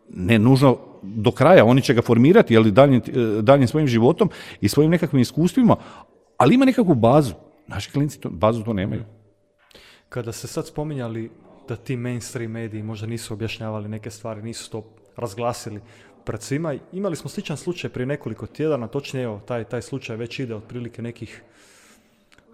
[0.10, 4.30] ne nužno do kraja, oni će ga formirati ali daljim, e, daljim svojim životom
[4.62, 5.76] i svojim nekakvim iskustvima,
[6.38, 7.34] ali ima nekakvu bazu.
[7.68, 9.04] Naši klinci to, bazu to nemaju.
[10.14, 11.32] Kada se sad spominjali
[11.68, 14.84] da ti mainstream mediji možda nisu objašnjavali neke stvari, nisu to
[15.16, 15.82] razglasili
[16.26, 20.40] pred svima, imali smo sličan slučaj prije nekoliko tjedana, točnije evo, taj, taj slučaj već
[20.40, 21.42] ide otprilike nekih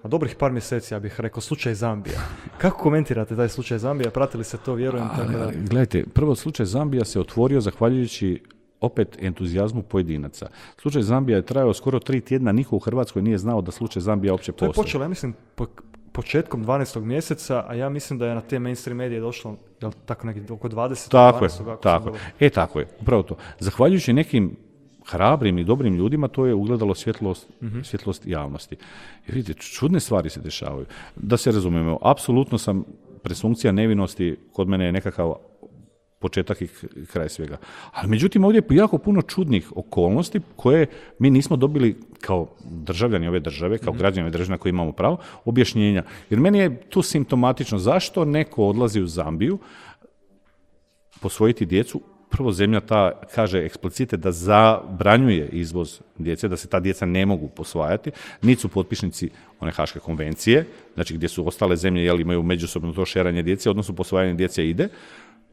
[0.03, 2.19] a dobrih par mjeseci, ja bih rekao, slučaj Zambija.
[2.57, 4.11] Kako komentirate taj slučaj Zambija?
[4.11, 5.09] Pratili se to, vjerujem?
[5.17, 5.51] tako da...
[5.69, 8.43] Gledajte, prvo slučaj Zambija se otvorio zahvaljujući
[8.81, 10.49] opet entuzijazmu pojedinaca.
[10.81, 14.33] Slučaj Zambija je trajao skoro tri tjedna, niko u Hrvatskoj nije znao da slučaj Zambija
[14.33, 14.73] uopće postoji.
[14.73, 15.33] To je počelo, ja mislim,
[16.19, 16.99] početkom 12.
[16.99, 20.69] mjeseca, a ja mislim da je na te mainstream medije došlo jel, tako neki oko
[20.69, 21.11] 20.
[21.11, 21.69] Tako 12.
[21.69, 22.47] je, tako je.
[22.47, 23.35] E, tako je, upravo to.
[23.59, 24.55] Zahvaljujući nekim
[25.07, 28.75] hrabrim i dobrim ljudima, to je ugledalo svjetlost, mm svjetlost javnosti.
[29.27, 30.85] Jer vidite, čudne stvari se dešavaju.
[31.15, 32.83] Da se razumijemo, apsolutno sam
[33.23, 35.35] presumpcija nevinosti kod mene je nekakav
[36.19, 36.67] početak i
[37.11, 37.57] kraj svega.
[37.91, 40.87] Ali međutim ovdje je jako puno čudnih okolnosti koje
[41.19, 43.99] mi nismo dobili kao državljani ove države, kao mhm.
[43.99, 46.03] građani ove države na koje imamo pravo, objašnjenja.
[46.29, 49.59] Jer meni je tu simptomatično zašto neko odlazi u Zambiju
[51.21, 57.05] posvojiti djecu prvo zemlja ta kaže eksplicite da zabranjuje izvoz djece, da se ta djeca
[57.05, 59.29] ne mogu posvajati, niti su potpisnici
[59.59, 63.95] one Haške konvencije, znači gdje su ostale zemlje jel imaju međusobno to šeranje djece, odnosno
[63.95, 64.89] posvajanje djece ide,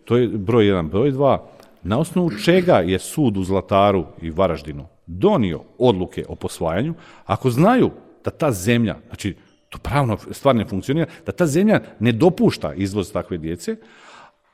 [0.07, 0.88] to je broj jedan.
[0.88, 1.42] Broj dva,
[1.83, 7.90] na osnovu čega je sud u Zlataru i Varaždinu donio odluke o posvajanju, ako znaju
[8.25, 9.37] da ta zemlja, znači
[9.69, 13.77] to pravno stvar ne funkcionira, da ta zemlja ne dopušta izvoz takve djece,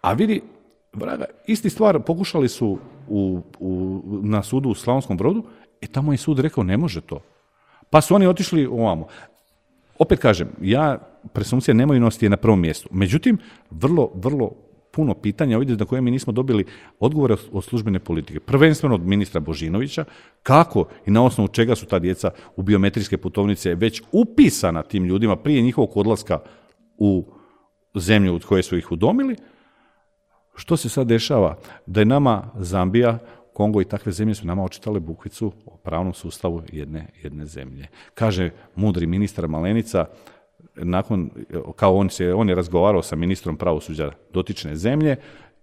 [0.01, 0.43] a vidi,
[0.93, 5.45] vraga, isti stvar pokušali su u, u, na sudu u Slavonskom brodu,
[5.81, 7.21] i tamo je sud rekao ne može to.
[7.91, 9.07] Pa su oni otišli ovamo.
[9.99, 10.99] opet kažem, ja
[11.33, 12.89] presumpcija nemovinosti je na prvom mjestu.
[12.93, 13.39] Međutim,
[13.71, 14.53] vrlo, vrlo
[14.93, 16.65] puno pitanja ovdje na koje mi nismo dobili
[17.01, 18.41] odgovore od službene politike.
[18.41, 20.05] Prvenstveno od ministra Božinovića,
[20.43, 25.37] kako i na osnovu čega su ta djeca u biometrijske putovnice već upisana tim ljudima
[25.37, 26.39] prije njihovog odlaska
[26.99, 27.25] u
[27.95, 29.37] zemlju od koje su ih udomili.
[30.55, 31.59] Što se sad dešava?
[31.87, 33.19] Da je nama Zambija,
[33.53, 37.89] Kongo i takve zemlje su nama očitale bukvicu o pravnom sustavu jedne, jedne zemlje.
[38.15, 40.07] Kaže mudri ministar Malenica,
[40.75, 41.31] nakon,
[41.77, 45.17] kao on, se, on je razgovarao sa ministrom pravosuđa dotične zemlje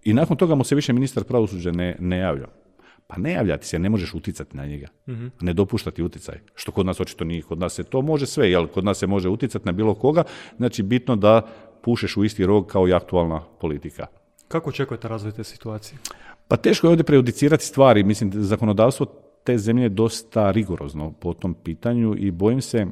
[0.04, 2.46] i nakon toga mu se više ministar pravosuđa ne, ne javlja.
[3.06, 4.86] Pa ne javljati se, ne možeš uticati na njega.
[5.06, 6.38] mm Ne dopuštati uticaj.
[6.54, 7.42] Što kod nas očito nije.
[7.42, 10.24] Kod nas se to može sve, jel kod nas se može uticati na bilo koga.
[10.56, 11.46] Znači bitno da
[11.82, 14.06] pušeš u isti rog kao i aktualna politika.
[14.48, 15.98] Kako očekujete razvoj te situacije?
[16.48, 18.04] Pa teško je ovdje prejudicirati stvari.
[18.04, 19.06] Mislim, zakonodavstvo
[19.44, 22.86] te zemlje je dosta rigorozno po tom pitanju i bojim se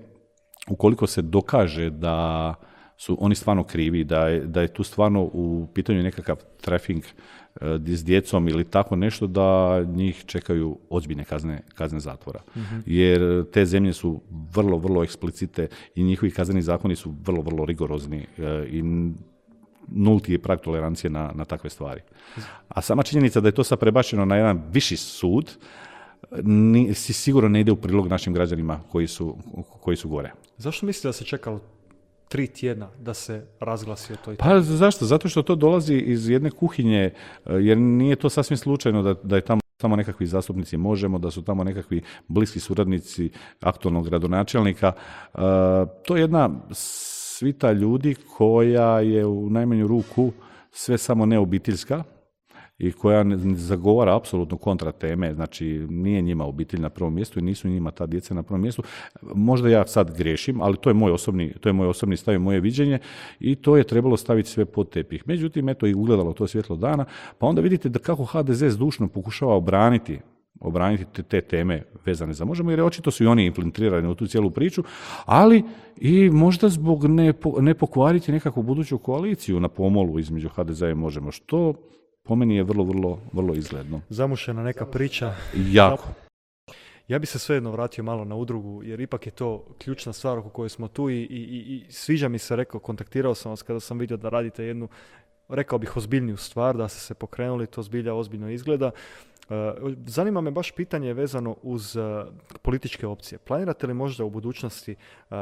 [0.68, 2.54] ukoliko se dokaže da
[2.96, 7.78] su oni stvarno krivi, da je, da je tu stvarno u pitanju nekakav trafing e,
[7.86, 12.40] s djecom ili tako nešto, da njih čekaju ozbiljne kazne, kazne zatvora.
[12.56, 12.78] Mhm.
[12.86, 14.20] Jer te zemlje su
[14.54, 18.82] vrlo, vrlo eksplicite i njihovi kazneni zakoni su vrlo, vrlo rigorozni e, i
[19.88, 22.00] nulti je prag tolerancije na, na takve stvari.
[22.68, 25.56] A sama činjenica da je to sad prebačeno na jedan viši sud,
[26.42, 29.36] ni, sigurno ne ide u prilog našim građanima koji su,
[29.80, 30.32] koji su gore.
[30.56, 31.60] Zašto mislite da se čekalo
[32.28, 35.04] tri tjedna da se razglasi o toj Pa zašto?
[35.04, 37.12] Zato što to dolazi iz jedne kuhinje, e,
[37.46, 41.42] jer nije to sasvim slučajno da, da je tamo tamo nekakvi zastupnici možemo, da su
[41.42, 44.92] tamo nekakvi bliski suradnici aktualnog gradonačelnika.
[45.34, 45.38] E,
[46.04, 50.32] to je jedna svita ljudi koja je u najmanju ruku
[50.70, 52.04] sve samo neobiteljska,
[52.78, 57.68] i koja zagovara apsolutno kontra teme, znači nije njima obitelj na prvom mjestu i nisu
[57.68, 58.82] njima ta djeca na prvom mjestu.
[59.22, 62.38] Možda ja sad grešim, ali to je moj osobni, to je moj osobni stav i
[62.38, 62.98] moje viđenje
[63.40, 65.22] i to je trebalo staviti sve pod tepih.
[65.26, 67.04] Međutim, eto i ugledalo to svjetlo dana,
[67.38, 70.18] pa onda vidite da kako HDZ zdušno pokušava obraniti
[70.60, 74.26] obraniti te, te teme vezane za možemo, jer očito su i oni implementirani u tu
[74.26, 74.82] cijelu priču,
[75.24, 75.62] ali
[75.96, 81.32] i možda zbog ne, ne pokvariti nekakvu buduću koaliciju na pomolu između HDZ i možemo,
[81.32, 81.74] što
[82.28, 84.00] po meni je vrlo, vrlo, vrlo izgledno.
[84.08, 85.34] Zamušena neka priča.
[85.54, 86.08] Jako.
[87.08, 90.48] Ja bi se svejedno vratio malo na udrugu, jer ipak je to ključna stvar oko
[90.48, 93.98] koje smo tu i, i, i sviđa mi se, rekao, kontaktirao sam vas kada sam
[93.98, 94.88] vidio da radite jednu,
[95.48, 98.90] rekao bih, ozbiljniju stvar, da ste se pokrenuli, to zbilja ozbiljno izgleda.
[99.50, 99.72] E,
[100.06, 102.00] zanima me baš pitanje vezano uz e,
[102.62, 103.38] političke opcije.
[103.38, 104.96] Planirate li možda u budućnosti
[105.30, 105.36] uh,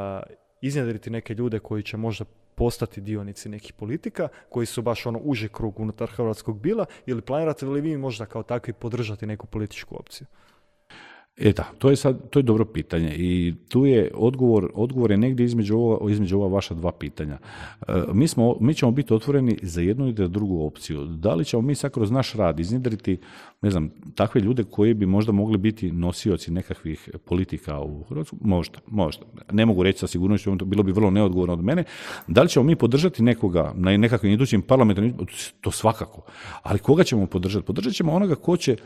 [0.61, 2.25] iznjedriti neke ljude koji će možda
[2.57, 7.67] postati dionici nekih politika koji su baš ono uži krug unutar hrvatskog bila ili planirate
[7.67, 10.27] li vi možda kao takvi podržati neku političku opciju?
[11.37, 15.17] E da, to je sad, to je dobro pitanje i tu je odgovor, odgovor je
[15.17, 17.39] negdje između ova, između ova vaša dva pitanja.
[17.89, 21.05] E, mi, smo, mi ćemo biti otvoreni za jednu i za drugu opciju.
[21.05, 23.19] Da li ćemo mi sad kroz naš rad iznjedriti,
[23.63, 28.37] ne znam, takve ljude koji bi možda mogli biti nosioci nekakvih politika u Hrvatsku?
[28.41, 29.25] Možda, možda.
[29.53, 31.85] Ne mogu reći sa sigurnošću, bilo bi vrlo neodgovorno od mene.
[32.27, 35.15] Da li ćemo mi podržati nekoga na nekakvim idućim parlamentarnim,
[35.61, 36.23] to svakako.
[36.63, 37.67] Ali koga ćemo podržati?
[37.67, 38.77] Podržat ćemo onoga ko će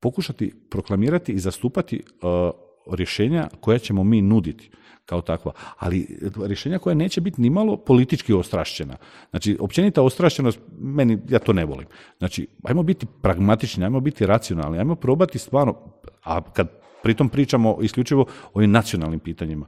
[0.00, 4.70] pokušati proklamirati i zastupati uh, rješenja koja ćemo mi nuditi
[5.08, 8.96] kao takva, ali rješenja koja neće biti ni malo politički ostrašćena.
[9.30, 11.86] Znači, općenita ostrašćenost, meni, ja to ne volim.
[12.18, 15.74] Znači, ajmo biti pragmatični, ajmo biti racionalni, ajmo probati stvarno,
[16.24, 16.68] a kad
[17.02, 19.66] pritom pričamo isključivo o ovim nacionalnim pitanjima,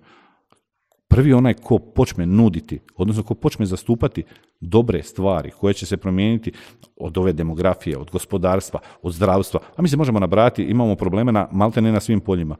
[1.10, 4.24] prvi onaj ko počne nuditi, odnosno ko počne zastupati
[4.60, 6.52] dobre stvari koje će se promijeniti
[6.96, 11.48] od ove demografije, od gospodarstva, od zdravstva, a mi se možemo nabrati, imamo probleme na
[11.52, 12.56] malte ne na svim poljima.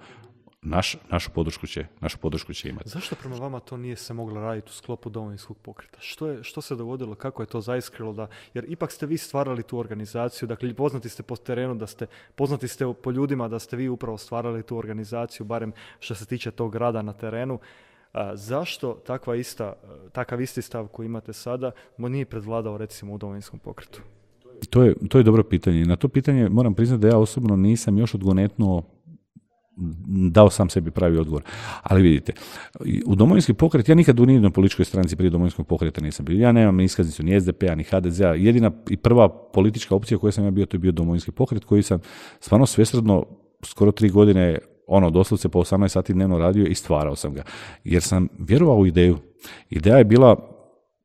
[0.62, 2.88] Naš, našu, podršku će, našu podršku će imati.
[2.88, 5.98] Zašto prema vama to nije se moglo raditi u sklopu domovinskog pokreta?
[6.00, 7.14] Što, je, što se dogodilo?
[7.14, 8.12] Kako je to zaiskrilo?
[8.12, 12.06] Da, jer ipak ste vi stvarali tu organizaciju, dakle poznati ste po terenu, da ste,
[12.34, 16.50] poznati ste po ljudima da ste vi upravo stvarali tu organizaciju, barem što se tiče
[16.50, 17.58] tog rada na terenu.
[18.34, 19.72] Zašto takva ista,
[20.12, 24.02] takav isti stav koji imate sada nije predvladao recimo u domovinskom pokretu?
[24.70, 25.84] To je, to je dobro pitanje.
[25.84, 28.82] Na to pitanje moram priznati da ja osobno nisam još odgonetnuo
[30.30, 31.42] dao sam sebi pravi odgovor.
[31.82, 32.32] Ali vidite,
[33.06, 36.40] u domovinski pokret, ja nikad u nijednoj političkoj stranci prije domovinskog pokreta nisam bio.
[36.40, 38.34] Ja nemam iskaznicu ni SDP-a, ni HDZ-a.
[38.34, 41.82] Jedina i prva politička opcija koju sam ja bio, to je bio domovinski pokret, koji
[41.82, 42.00] sam
[42.40, 43.26] stvarno svesredno
[43.64, 44.58] skoro tri godine
[44.90, 47.42] ono, doslovce po 18 sati dnevno radio i stvarao sam ga.
[47.84, 49.18] Jer sam vjerovao u ideju.
[49.70, 50.36] Ideja je bila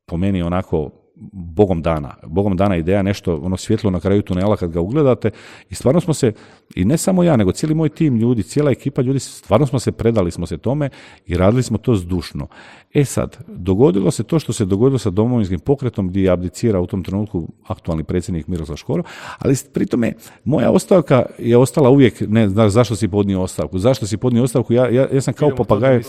[0.05, 0.89] po meni onako
[1.31, 2.15] bogom dana.
[2.23, 5.31] Bogom dana ideja nešto, ono svjetlo na kraju tunela kad ga ugledate
[5.69, 6.33] i stvarno smo se,
[6.75, 9.91] i ne samo ja, nego cijeli moj tim ljudi, cijela ekipa ljudi, stvarno smo se
[9.91, 10.89] predali smo se tome
[11.25, 12.47] i radili smo to zdušno.
[12.93, 17.03] E sad, dogodilo se to što se dogodilo sa domovinskim pokretom gdje abdicira u tom
[17.03, 19.03] trenutku aktualni predsjednik Miroslav Škoro,
[19.39, 20.13] ali pri tome
[20.43, 24.73] moja ostavka je ostala uvijek, ne znaš zašto si podnio ostavku, zašto si podnio ostavku,
[24.73, 26.01] ja, ja, ja sam kao papagaj...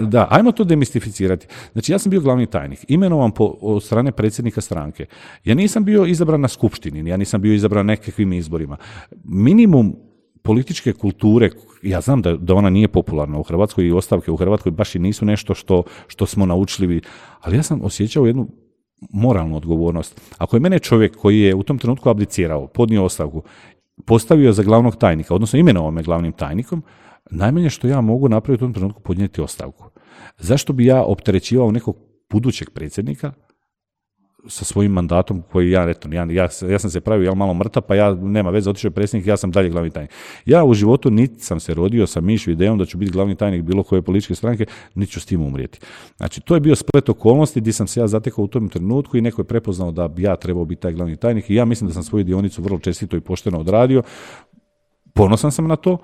[0.00, 1.46] Da, ajmo to demistificirati.
[1.72, 5.06] Znači, ja sam bio glavni tajnik, imenovan po, od strane predsjednika stranke.
[5.44, 8.76] Ja nisam bio izabran na skupštini, ja nisam bio izabran nekakvim izborima.
[9.24, 9.96] Minimum
[10.42, 11.50] političke kulture,
[11.82, 14.98] ja znam da, da ona nije popularna u Hrvatskoj i ostavke u Hrvatskoj baš i
[14.98, 17.00] nisu nešto što, što smo naučili,
[17.40, 18.48] ali ja sam osjećao jednu
[19.12, 20.20] moralnu odgovornost.
[20.38, 23.42] Ako je mene čovjek koji je u tom trenutku abdicirao, podnio ostavku,
[24.06, 26.82] postavio za glavnog tajnika, odnosno imenovao me glavnim tajnikom,
[27.30, 29.90] najmanje što ja mogu napraviti u tom trenutku podnijeti ostavku.
[30.38, 31.96] Zašto bi ja opterećivao nekog
[32.30, 33.32] budućeg predsjednika
[34.46, 37.82] sa svojim mandatom koji ja, eto, ja, ja, ja sam se pravio ja malo mrtav,
[37.82, 40.10] pa ja nema veze, otišao je predsjednik, ja sam dalje glavni tajnik.
[40.46, 43.62] Ja u životu niti sam se rodio sa mišlju idejom da ću biti glavni tajnik
[43.62, 45.80] bilo koje političke stranke, niti ću s tim umrijeti.
[46.16, 49.20] Znači, to je bio splet okolnosti gdje sam se ja zatekao u tom trenutku i
[49.20, 52.02] neko je prepoznao da ja trebao biti taj glavni tajnik i ja mislim da sam
[52.02, 54.02] svoju dionicu vrlo čestito i pošteno odradio.
[55.14, 55.98] Ponosan sam na to,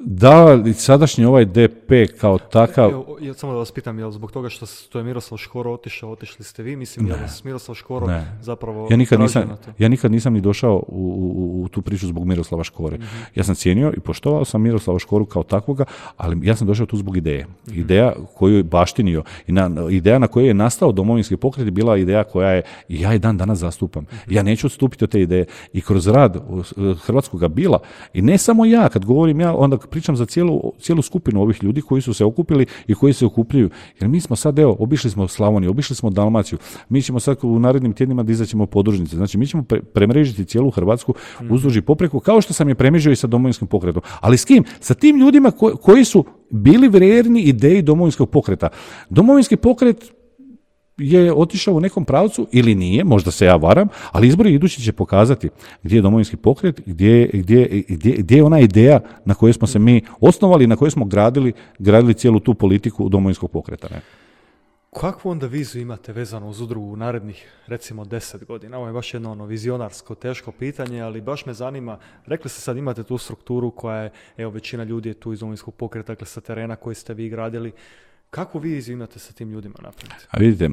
[0.00, 2.90] da, sadašnji ovaj DP kao takav...
[2.90, 6.10] Evo, ja samo da vas pitam, jel zbog toga što, to je Miroslav Škoro otišao,
[6.10, 6.76] otišli ste vi?
[6.76, 8.38] Mislim, da vas Miroslav Škoro ne.
[8.42, 12.26] zapravo ja nikad, nisam, ja nikad nisam ni došao u, u, u tu priču zbog
[12.26, 12.96] Miroslava Škore.
[12.96, 13.06] Mhm.
[13.34, 15.84] Ja sam cijenio i poštovao sam Miroslava Škoru kao takvoga,
[16.16, 17.46] ali ja sam došao tu zbog ideje.
[17.68, 17.80] Mhm.
[17.80, 21.96] Ideja koju je baštinio i na, ideja na kojoj je nastao domovinski pokret je bila
[21.96, 24.02] ideja koja je i ja i dan danas zastupam.
[24.02, 24.34] Mhm.
[24.34, 25.46] Ja neću odstupiti od te ideje.
[25.72, 26.36] I kroz rad
[27.06, 27.78] Hrvatskoga bila,
[28.12, 31.80] i ne samo ja, kad govorim ja, onda pričam za cijelu, cijelu skupinu ovih ljudi
[31.80, 33.70] koji su se okupili i koji se okupljuju.
[34.00, 36.58] Jer mi smo sad, evo, obišli smo Slavoniju, obišli smo Dalmaciju,
[36.88, 39.16] mi ćemo sad u narednim tjednima dizaćemo podružnice.
[39.16, 41.14] Znači, mi ćemo pre- premrežiti cijelu Hrvatsku
[41.50, 44.02] uzduži popreku, kao što sam je premrežio i sa domovinskim pokretom.
[44.20, 44.64] Ali s kim?
[44.80, 45.50] Sa tim ljudima
[45.82, 48.68] koji su bili vrijedni ideji domovinskog pokreta.
[49.10, 50.12] Domovinski pokret
[50.98, 54.92] je otišao u nekom pravcu ili nije, možda se ja varam, ali izbori idući će
[54.92, 55.50] pokazati
[55.82, 59.78] gdje je domovinski pokret, gdje, gdje, gdje, gdje je ona ideja na kojoj smo se
[59.78, 63.88] mi osnovali, na kojoj smo gradili, gradili cijelu tu politiku domovinskog pokreta.
[63.90, 64.00] Ne?
[65.00, 68.78] Kakvu onda viziju imate vezano uz udrugu u narednih, recimo, deset godina?
[68.78, 72.76] Ovo je baš jedno ono vizionarsko, teško pitanje, ali baš me zanima, rekli ste sad
[72.76, 76.40] imate tu strukturu koja je, evo, većina ljudi je tu iz domovinskog pokreta, dakle sa
[76.40, 77.72] terena koji ste vi gradili,
[78.34, 80.26] Kakvu vi imate sa tim ljudima napraviti?
[80.30, 80.70] A vidite,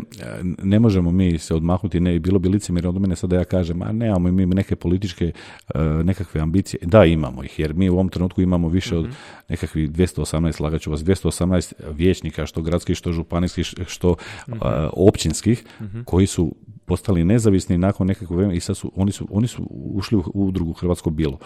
[0.64, 3.91] ne možemo mi se odmahnuti, ne, bilo bi licemjerno od mene sada ja kažem, a
[3.91, 5.32] nemamo mi neke političke
[5.76, 6.80] e, nekakve ambicije.
[6.84, 9.14] Da, imamo ih, jer mi u ovom trenutku imamo više od mhm.
[9.49, 14.16] nekakvih 218, lagaću vas, 218 vijećnika, što gradskih, što županijskih, što
[14.49, 14.59] mhm.
[14.93, 16.01] općinskih, mhm.
[16.05, 16.55] koji su
[16.86, 20.74] postali nezavisni nakon nekakvog vremena i sad su, oni su, oni su ušli u udrugu
[20.74, 21.38] Hrvatsko bilo.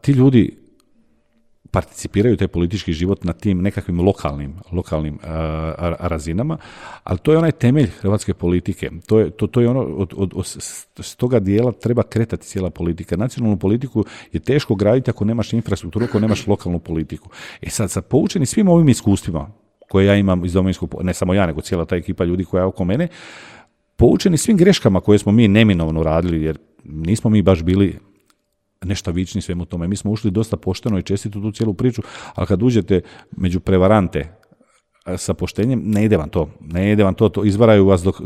[0.00, 0.63] ti ljudi
[1.74, 5.18] participiraju taj politički život na tim nekakvim lokalnim, lokalnim
[6.00, 6.58] razinama,
[7.04, 8.90] ali to je onaj temelj hrvatske politike.
[9.06, 10.46] To je, to, to je ono, od, od, od,
[11.00, 13.16] s toga dijela treba kretati cijela politika.
[13.16, 17.28] Nacionalnu politiku je teško graditi ako nemaš infrastrukturu, ako nemaš lokalnu politiku.
[17.62, 19.50] E sad, sad poučeni svim ovim iskustvima
[19.88, 22.66] koje ja imam iz domovinskog, ne samo ja, nego cijela ta ekipa ljudi koja je
[22.66, 23.08] oko mene,
[23.96, 27.98] poučeni svim greškama koje smo mi neminovno radili, jer nismo mi baš bili
[28.84, 29.88] nešto vični svemu tome.
[29.88, 32.02] Mi smo ušli dosta pošteno i čestito tu cijelu priču,
[32.34, 33.00] ali kad uđete
[33.36, 34.44] među prevarante
[35.16, 36.48] sa poštenjem, ne ide vam to.
[36.60, 38.20] Ne ide vam to, to izvaraju vas dok,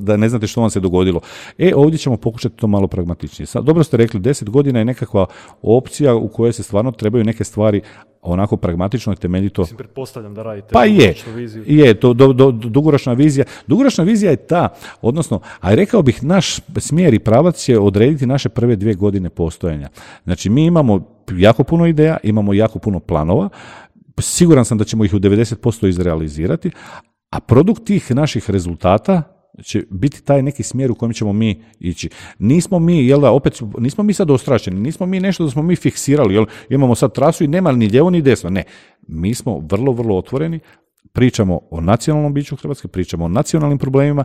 [0.00, 1.20] da ne znate što vam se dogodilo.
[1.58, 3.46] E, ovdje ćemo pokušati to malo pragmatičnije.
[3.46, 5.26] Sad, dobro ste rekli, deset godina je nekakva
[5.62, 7.80] opcija u kojoj se stvarno trebaju neke stvari
[8.24, 9.62] onako pragmatično i temeljito.
[9.62, 11.64] Mislim, pretpostavljam da radite pa je, viziju.
[11.66, 13.44] Je, to do, do, dugoročna vizija.
[13.66, 14.68] Dugoročna vizija je ta,
[15.02, 19.88] odnosno, a rekao bih, naš smjer i pravac će odrediti naše prve dvije godine postojanja.
[20.24, 23.48] Znači, mi imamo jako puno ideja, imamo jako puno planova,
[24.20, 26.70] siguran sam da ćemo ih u 90% izrealizirati,
[27.30, 32.08] a produkt tih naših rezultata će biti taj neki smjer u kojem ćemo mi ići.
[32.38, 35.76] Nismo mi, jel da, opet, nismo mi sad ostrašćeni, nismo mi nešto da smo mi
[35.76, 38.64] fiksirali, jel, imamo sad trasu i nema ni lijevo ni desno, ne.
[39.08, 40.60] Mi smo vrlo, vrlo otvoreni,
[41.12, 44.24] pričamo o nacionalnom biću Hrvatske, pričamo o nacionalnim problemima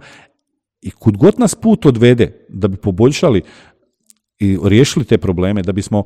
[0.82, 3.42] i kud god nas put odvede da bi poboljšali
[4.40, 6.04] i riješili te probleme, da bismo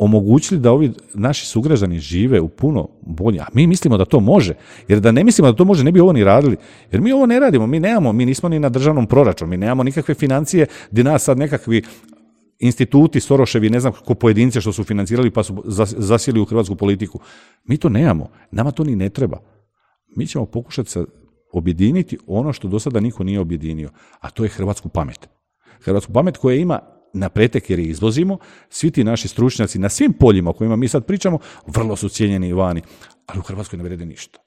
[0.00, 3.40] omogućili da ovi naši sugrađani žive u puno bolje.
[3.40, 4.54] A mi mislimo da to može.
[4.88, 6.56] Jer da ne mislimo da to može, ne bi ovo ni radili.
[6.92, 9.82] Jer mi ovo ne radimo, mi nemamo, mi nismo ni na državnom proračunu, mi nemamo
[9.82, 11.82] nikakve financije gdje nas sad nekakvi
[12.58, 15.62] instituti, Soroševi, ne znam ko pojedince što su financirali pa su
[15.96, 17.20] zasili u hrvatsku politiku.
[17.64, 18.28] Mi to nemamo.
[18.50, 19.38] Nama to ni ne treba.
[20.16, 21.04] Mi ćemo pokušati sa
[21.52, 23.90] objediniti ono što do sada niko nije objedinio,
[24.20, 25.28] a to je hrvatsku pamet.
[25.80, 26.80] Hrvatsku pamet koja ima
[27.12, 28.38] na pretek jer je izvozimo,
[28.68, 32.52] svi ti naši stručnjaci na svim poljima o kojima mi sad pričamo, vrlo su cijenjeni
[32.52, 32.82] vani,
[33.26, 34.38] ali u Hrvatskoj ne vrede ništa.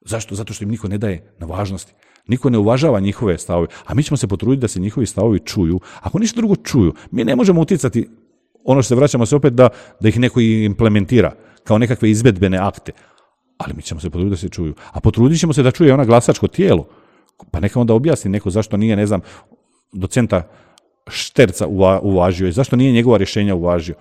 [0.00, 0.34] Zašto?
[0.34, 1.94] Zato što im niko ne daje na važnosti.
[2.28, 5.80] Niko ne uvažava njihove stavove, a mi ćemo se potruditi da se njihovi stavovi čuju.
[6.00, 8.08] Ako ništa drugo čuju, mi ne možemo utjecati,
[8.64, 9.68] ono što se vraćamo se opet, da,
[10.00, 11.32] da ih neko implementira
[11.64, 12.92] kao nekakve izvedbene akte.
[13.58, 14.74] Ali mi ćemo se potruditi da se čuju.
[14.92, 16.88] A potrudit ćemo se da čuje ona glasačko tijelo.
[17.50, 19.20] Pa neka onda objasni neko zašto nije, ne znam,
[19.92, 20.48] docenta
[21.08, 21.66] Šterca
[22.02, 23.94] uvažio i zašto nije njegova rješenja uvažio.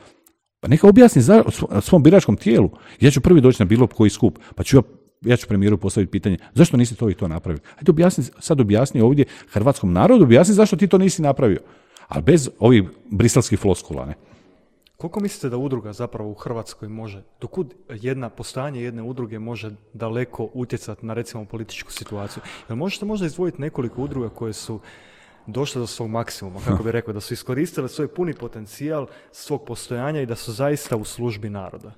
[0.60, 1.44] Pa neka objasni za,
[1.82, 2.70] svom biračkom tijelu.
[3.00, 4.82] Ja ću prvi doći na bilo koji skup, pa ću ja,
[5.22, 7.62] ja ću premijeru postaviti pitanje, zašto nisi to i to napravio?
[7.78, 11.60] Ajde objasni, sad objasni ovdje hrvatskom narodu, objasni zašto ti to nisi napravio.
[12.08, 14.14] Ali bez ovih briselskih floskula, ne?
[14.98, 20.50] Koliko mislite da udruga zapravo u Hrvatskoj može, dokud jedna postojanje jedne udruge može daleko
[20.54, 22.44] utjecati na recimo političku situaciju?
[22.70, 24.80] Jel možete možda izdvojiti nekoliko udruga koje su
[25.48, 30.22] došle do svog maksimuma, kako bi rekao, da su iskoristile svoj puni potencijal svog postojanja
[30.22, 31.92] i da su zaista u službi naroda.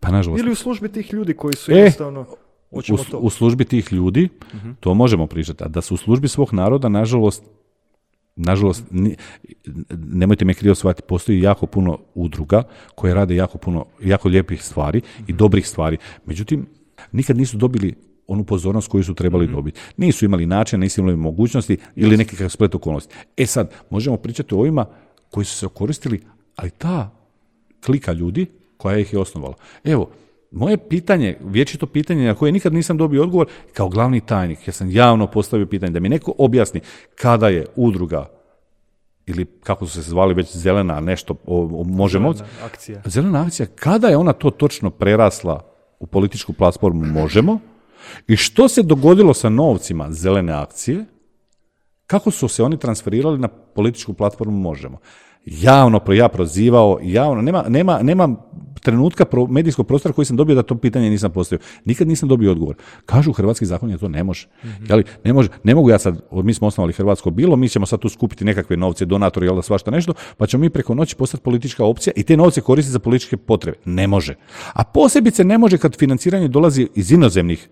[0.00, 0.40] Pa nažalost.
[0.42, 2.26] Ili u službi tih ljudi koji su e, jednostavno...
[2.70, 3.18] U, to.
[3.18, 6.88] u službi tih ljudi, uh to možemo pričati, a da su u službi svog naroda,
[6.88, 7.42] nažalost,
[8.36, 8.84] nažalost,
[9.90, 12.62] nemojte me krivo shvatiti, postoji jako puno udruga
[12.94, 15.96] koje rade jako puno, jako lijepih stvari i dobrih stvari.
[16.26, 16.66] Međutim,
[17.12, 17.94] nikad nisu dobili
[18.28, 19.54] onu pozornost koju su trebali mhm.
[19.54, 19.80] dobiti.
[19.96, 23.14] Nisu imali načina, nisu imali mogućnosti ili nekakav splet okolnosti.
[23.36, 24.86] E sad, možemo pričati o ovima
[25.30, 26.20] koji su se koristili,
[26.56, 27.10] ali ta
[27.84, 29.54] klika ljudi koja ih je osnovala.
[29.84, 30.10] Evo,
[30.50, 34.90] moje pitanje, vječito pitanje na koje nikad nisam dobio odgovor, kao glavni tajnik, ja sam
[34.90, 36.80] javno postavio pitanje da mi neko objasni
[37.14, 38.30] kada je udruga
[39.26, 42.32] ili kako su se zvali već zelena nešto, o, možemo...
[42.32, 43.02] Zelena akcija.
[43.04, 45.60] Zelena akcija, kada je ona to točno prerasla
[45.98, 47.60] u političku platformu možemo,
[48.26, 51.04] i što se dogodilo sa novcima zelene akcije?
[52.06, 54.98] Kako su se oni transferirali na političku platformu Možemo?
[55.50, 58.36] Javno ja prozivao, javno, nema, nema, nema
[58.80, 61.64] trenutka pro, medijskog prostora koji sam dobio da to pitanje nisam postavio.
[61.84, 62.76] Nikad nisam dobio odgovor.
[63.06, 64.46] Kažu hrvatski zakon je to ne može.
[64.64, 64.68] mm
[65.24, 65.48] ne, može.
[65.64, 68.76] ne mogu ja sad, mi smo osnovali Hrvatsko bilo, mi ćemo sad tu skupiti nekakve
[68.76, 72.22] novce, donatori, jel da svašta nešto, pa ćemo mi preko noći postati politička opcija i
[72.22, 73.78] te novce koristiti za političke potrebe.
[73.84, 74.34] Ne može.
[74.72, 77.68] A posebice ne može kad financiranje dolazi iz inozemnih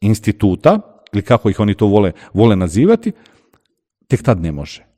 [0.00, 0.80] instituta,
[1.12, 3.12] ili kako ih oni to vole, vole nazivati,
[4.08, 4.89] tek tad ne može.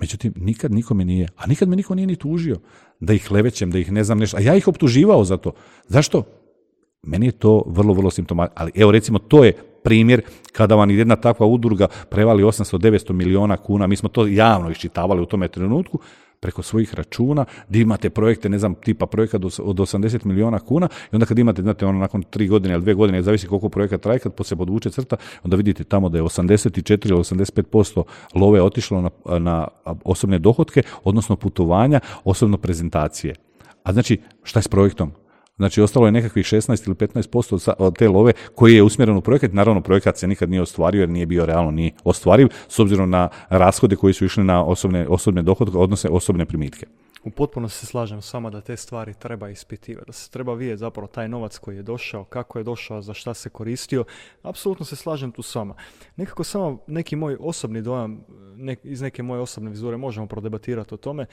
[0.00, 2.58] Međutim, nikad nikome nije, a nikad me niko nije ni tužio
[3.00, 5.52] da ih levećem, da ih ne znam nešto, a ja ih optuživao za to.
[5.88, 6.22] Zašto?
[7.02, 8.62] Meni je to vrlo, vrlo simptomatično.
[8.62, 9.52] Ali evo recimo, to je
[9.84, 10.22] primjer
[10.52, 15.26] kada vam jedna takva udruga prevali 800-900 miliona kuna, mi smo to javno iščitavali u
[15.26, 15.98] tome trenutku,
[16.40, 21.16] preko svojih računa, gdje imate projekte, ne znam, tipa projekat od 80 milijuna kuna i
[21.16, 24.18] onda kad imate, znate, ono nakon tri godine ili dvije godine, zavisi koliko projekat traje,
[24.18, 28.02] kad se podvuče crta, onda vidite tamo da je 84 ili 85%
[28.34, 29.68] love otišlo na, na
[30.04, 33.34] osobne dohotke, odnosno putovanja, osobno prezentacije.
[33.82, 35.12] A znači, šta je s projektom?
[35.56, 39.52] Znači, ostalo je nekakvih 16 ili 15% od te love koji je usmjeren u projekat.
[39.52, 43.28] Naravno, projekat se nikad nije ostvario jer nije bio realno ni ostvariv s obzirom na
[43.48, 46.86] rashode koji su išli na osobne, osobne dohodke, odnose osobne primitke.
[47.24, 50.78] U potpunosti se slažem s vama da te stvari treba ispitivati, da se treba vidjeti
[50.78, 54.04] zapravo taj novac koji je došao, kako je došao, za šta se koristio.
[54.42, 55.74] Apsolutno se slažem tu s vama.
[56.16, 58.20] Nekako samo neki moj osobni dojam,
[58.82, 61.26] iz neke moje osobne vizure možemo prodebatirati o tome,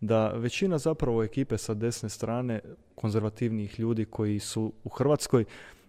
[0.00, 2.60] da većina zapravo ekipe sa desne strane,
[2.94, 5.44] konzervativnijih ljudi koji su u Hrvatskoj,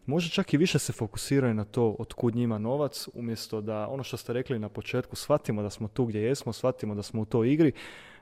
[0.05, 4.17] možda čak i više se fokusiraju na to otkud njima novac, umjesto da ono što
[4.17, 7.53] ste rekli na početku, shvatimo da smo tu gdje jesmo, shvatimo da smo u toj
[7.53, 7.71] igri,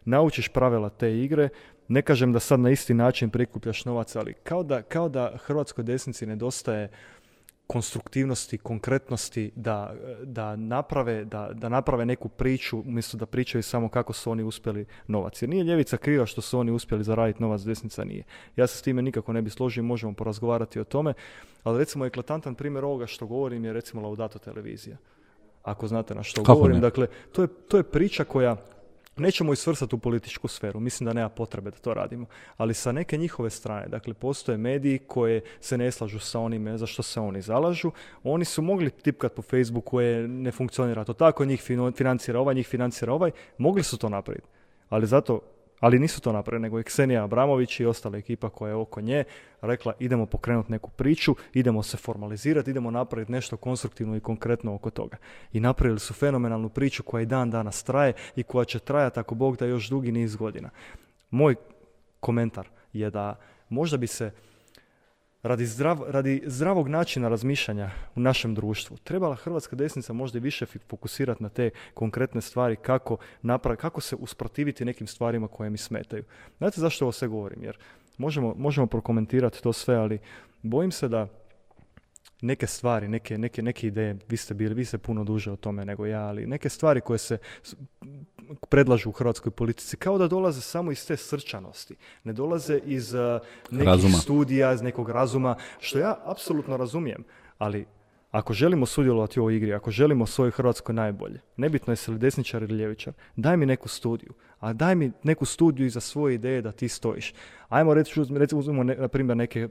[0.06, 1.50] naučiš pravila te igre,
[1.88, 5.84] ne kažem da sad na isti način prikupljaš novac, ali kao da, kao da hrvatskoj
[5.84, 6.90] desnici nedostaje
[7.72, 9.94] konstruktivnosti, konkretnosti da,
[10.24, 14.86] da, naprave, da, da naprave neku priču umjesto da pričaju samo kako su oni uspjeli
[15.08, 15.42] novac.
[15.42, 18.24] Jer nije ljevica kriva što su oni uspjeli zaraditi novac, desnica nije.
[18.56, 21.14] Ja se s time nikako ne bi složio, možemo porazgovarati o tome,
[21.64, 24.98] ali recimo eklatantan primjer ovoga što govorim je recimo Laudato televizija.
[25.64, 28.56] Ako znate na što govorim, dakle, to je, to je priča koja
[29.20, 32.26] Nećemo isvrsati u političku sferu, mislim da nema potrebe da to radimo,
[32.58, 36.88] ali sa neke njihove strane, dakle postoje mediji koje se ne slažu sa onime za
[36.88, 37.92] što se oni zalažu,
[38.24, 41.62] oni su mogli tipkati po Facebooku koje ne funkcionira to tako, njih
[41.96, 44.48] financira ovaj, njih financira ovaj, mogli su to napraviti,
[44.90, 45.40] ali zato
[45.80, 49.24] ali nisu to napravili, nego je Ksenija Abramović i ostala ekipa koja je oko nje
[49.62, 54.90] rekla idemo pokrenuti neku priču, idemo se formalizirati, idemo napraviti nešto konstruktivno i konkretno oko
[54.90, 55.18] toga.
[55.54, 59.36] I napravili su fenomenalnu priču koja i dan danas traje i koja će trajati ako
[59.36, 60.70] Bog da još dugi niz godina.
[61.30, 61.56] Moj
[62.20, 63.36] komentar je da
[63.70, 64.32] možda bi se
[65.44, 70.66] radi, zdrav, radi zdravog načina razmišljanja u našem društvu trebala hrvatska desnica možda i više
[70.66, 76.24] fokusirati na te konkretne stvari kako, napra- kako se usprotiviti nekim stvarima koje mi smetaju.
[76.58, 77.64] Znate zašto ovo sve govorim?
[77.64, 77.78] Jer
[78.18, 80.20] možemo, možemo prokomentirati to sve, ali
[80.62, 81.28] bojim se da
[82.42, 85.86] neke stvari, neke, neke, neke ideje, vi ste bili, vi ste puno duže o tome
[85.86, 87.38] nego ja, ali neke stvari koje se
[88.70, 91.96] predlažu u hrvatskoj politici kao da dolaze samo iz te srčanosti.
[92.24, 93.20] Ne dolaze iz uh,
[93.72, 94.18] nekih Razuma.
[94.18, 97.24] studija, iz nekog razuma, što ja apsolutno razumijem,
[97.58, 97.86] ali
[98.32, 102.18] ako želimo sudjelovati u ovoj igri, ako želimo svojoj Hrvatskoj najbolje, nebitno je se li
[102.18, 106.36] desničar ili ljevičar, daj mi neku studiju, a daj mi neku studiju i za svoje
[106.36, 107.34] ideje da ti stojiš.
[107.70, 109.70] Ajmo reći, recimo uzmemo ne, na primjer neke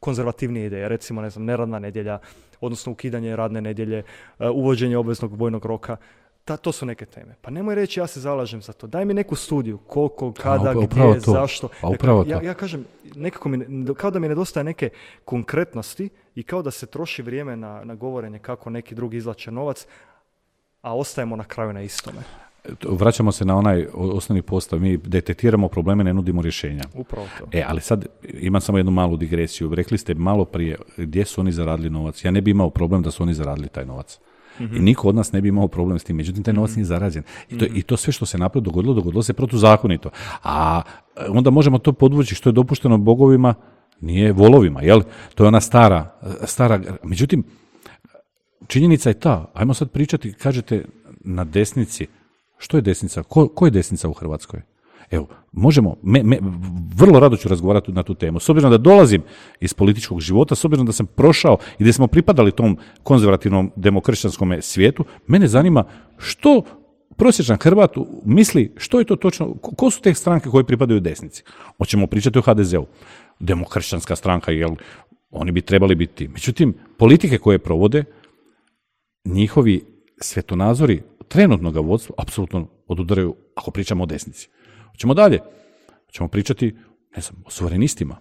[0.00, 2.18] konzervativnije ideje, recimo ne znam, neradna nedjelja,
[2.60, 4.02] odnosno ukidanje radne nedjelje,
[4.38, 5.96] uh, uvođenje obveznog vojnog roka,
[6.44, 7.34] ta, to su neke teme.
[7.40, 8.86] Pa nemoj reći ja se zalažem za to.
[8.86, 11.30] Daj mi neku studiju, koliko, kada, upravo- upravo gdje, to.
[11.32, 11.68] zašto.
[11.80, 12.44] A upravo ja, to.
[12.46, 12.84] ja kažem,
[13.14, 14.90] nekako mi, kao da mi nedostaje neke
[15.24, 19.86] konkretnosti i kao da se troši vrijeme na, na govorenje kako neki drugi izlače novac,
[20.82, 22.22] a ostajemo na kraju na istome.
[22.88, 24.80] Vraćamo se na onaj osnovni postav.
[24.80, 26.84] Mi detektiramo probleme, ne nudimo rješenja.
[26.94, 27.44] Upravo to.
[27.52, 29.74] E, ali sad imam samo jednu malu digresiju.
[29.74, 32.24] Rekli ste malo prije gdje su oni zaradili novac.
[32.24, 34.18] Ja ne bi imao problem da su oni zaradili taj novac.
[34.60, 36.16] I niko od nas ne bi imao problem s tim.
[36.16, 37.22] Međutim, taj novac nije zarađen.
[37.50, 40.10] I to, I to sve što se napravilo dogodilo, dogodilo se protuzakonito.
[40.42, 40.82] A
[41.16, 43.54] e, onda možemo to podvući što je dopušteno bogovima,
[44.00, 45.00] nije volovima, jel?
[45.34, 46.80] To je ona stara, stara...
[47.02, 47.44] Međutim,
[48.66, 50.84] činjenica je ta, ajmo sad pričati, kažete
[51.20, 52.06] na desnici,
[52.60, 54.60] što je desnica, ko, ko je desnica u Hrvatskoj?
[55.10, 56.38] Evo, možemo, me, me-
[56.94, 58.40] vrlo rado ću razgovarati na tu temu.
[58.40, 59.22] S obzirom da dolazim
[59.60, 64.54] iz političkog života, s obzirom da sam prošao i da smo pripadali tom konzervativnom demokršćanskom
[64.60, 65.84] svijetu, mene zanima
[66.18, 66.62] što
[67.16, 71.42] prosječan Hrvat misli što je to točno, ko, su te stranke koje pripadaju desnici?
[71.78, 72.86] Hoćemo pričati o HDZ-u.
[73.40, 74.70] Demokršćanska stranka, jel,
[75.30, 76.28] oni bi trebali biti.
[76.28, 78.04] Međutim, politike koje provode,
[79.24, 79.84] njihovi
[81.30, 84.48] trenutnog vodstva apsolutno odudaraju ako pričamo o desnici.
[84.90, 85.38] Hoćemo dalje.
[86.06, 86.74] Hoćemo pričati,
[87.16, 88.16] ne znam, o suverenistima.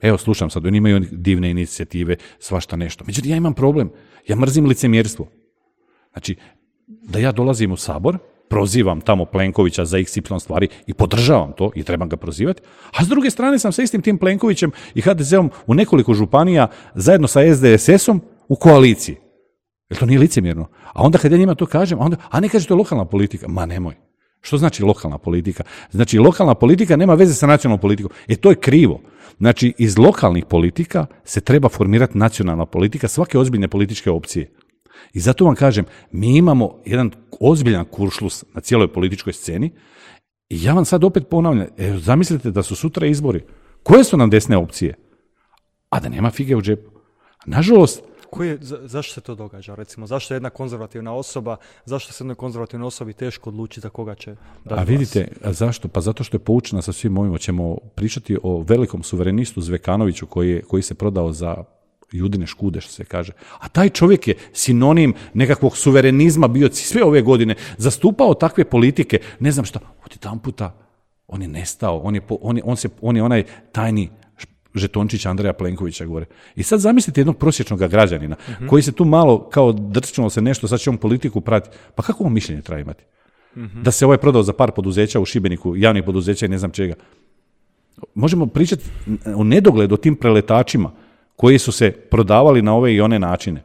[0.00, 3.04] Evo, slušam sad, oni imaju divne inicijative, svašta nešto.
[3.04, 3.90] Međutim, ja imam problem.
[4.28, 5.28] Ja mrzim licemjerstvo.
[6.12, 6.36] Znači,
[6.86, 11.82] da ja dolazim u sabor, prozivam tamo Plenkovića za XY stvari i podržavam to i
[11.82, 12.62] trebam ga prozivati,
[12.98, 17.28] a s druge strane sam sa istim tim Plenkovićem i HDZ-om u nekoliko županija zajedno
[17.28, 19.16] sa SDSS-om u koaliciji.
[19.90, 20.68] Jel to nije licemjerno?
[20.92, 23.04] A onda kad ja njima to kažem, a onda, a ne kaže to je lokalna
[23.04, 23.48] politika.
[23.48, 23.94] Ma nemoj.
[24.40, 25.64] Što znači lokalna politika?
[25.90, 28.12] Znači lokalna politika nema veze sa nacionalnom politikom.
[28.28, 29.00] E to je krivo.
[29.38, 34.50] Znači iz lokalnih politika se treba formirati nacionalna politika svake ozbiljne političke opcije.
[35.12, 37.10] I zato vam kažem, mi imamo jedan
[37.40, 39.70] ozbiljan kuršlus na cijeloj političkoj sceni
[40.48, 43.44] i ja vam sad opet ponavljam, evo, zamislite da su sutra izbori.
[43.82, 44.94] Koje su nam desne opcije?
[45.90, 46.90] A da nema fige u džepu.
[47.46, 49.74] Nažalost, Koji je, za- zašto se to događa?
[49.74, 54.14] Recimo, zašto je jedna konzervativna osoba, zašto se jednoj konzervativnoj osobi teško odluči za koga
[54.14, 55.88] će dati A vidite, a zašto?
[55.88, 57.38] Pa zato što je poučena sa svim ovim.
[57.38, 61.64] Ćemo pričati o velikom suverenistu Zvekanoviću koji, je, koji se prodao za
[62.12, 63.32] judine škude, što se kaže.
[63.58, 69.52] A taj čovjek je sinonim nekakvog suverenizma bio sve ove godine, zastupao takve politike, ne
[69.52, 70.72] znam šta, od puta
[71.28, 74.10] on je nestao, on je, on je, on se, on je onaj tajni
[74.74, 76.26] žetončić Andreja Plenkovića gore.
[76.56, 78.36] I sad zamislite jednog prosječnog građanina
[78.68, 81.76] koji se tu malo kao drčnulo se nešto, sad će on politiku pratiti.
[81.94, 83.04] Pa kako on mišljenje treba imati?
[83.82, 86.94] Da se ovaj prodao za par poduzeća u Šibeniku, javnih poduzeća i ne znam čega.
[88.14, 88.84] Možemo pričati
[89.36, 90.92] o nedogled o tim preletačima
[91.36, 93.62] koji su se prodavali na ove i one načine.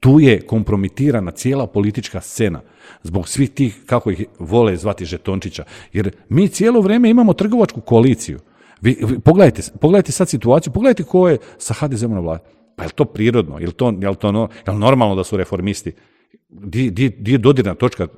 [0.00, 2.60] Tu je kompromitirana cijela politička scena
[3.02, 5.64] zbog svih tih, kako ih vole zvati, žetončića.
[5.92, 8.38] Jer mi cijelo vrijeme imamo trgovačku koaliciju.
[8.80, 12.42] Vi, vi pogledajte, pogledajte sad situaciju, pogledajte ko je sa HDZ-om na vladi.
[12.76, 13.58] Pa je li to prirodno?
[13.58, 15.92] Je li to, je li to no- je li normalno da su reformisti?
[16.48, 18.08] Di, di, di je dodirna točka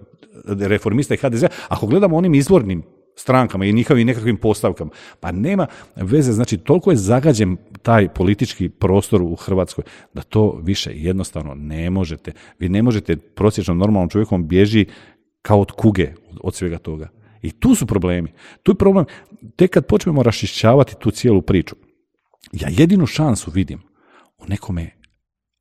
[0.45, 1.45] reformista i HDZ?
[1.69, 2.83] Ako gledamo onim izvornim
[3.17, 4.91] strankama i njihovim nekakvim postavkama,
[5.21, 9.85] pa nema veze, znači toliko je zagađen taj politički prostor u Hrvatskoj
[10.15, 12.33] da to više jednostavno ne možete.
[12.59, 14.87] Vi ne možete prosječnom normalnom čovjekom bježi
[15.43, 17.09] kao od kuge od, od svega toga.
[17.43, 18.33] I tu su problemi.
[18.63, 19.05] Tu je problem,
[19.57, 21.77] tek kad počnemo raščišćavati tu cijelu priču,
[22.53, 23.83] ja jedinu šansu vidim
[24.39, 24.91] u nekome,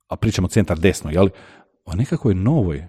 [0.08, 1.28] a pričamo centar desno, jel?
[1.84, 2.88] O nekakvoj novoj,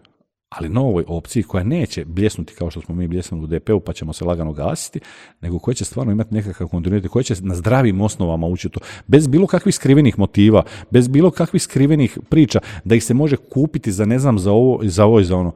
[0.50, 4.14] ali novoj opciji koja neće bljesnuti kao što smo mi bljesnuli u DP-u pa ćemo
[4.14, 5.00] se lagano gasiti,
[5.42, 9.28] nego koja će stvarno imati nekakav kontinuitet, koja će na zdravim osnovama ući to, bez
[9.28, 14.06] bilo kakvih skrivenih motiva, bez bilo kakvih skrivenih priča, da ih se može kupiti za
[14.06, 15.54] ne znam, za ovo, za ovo i za ono.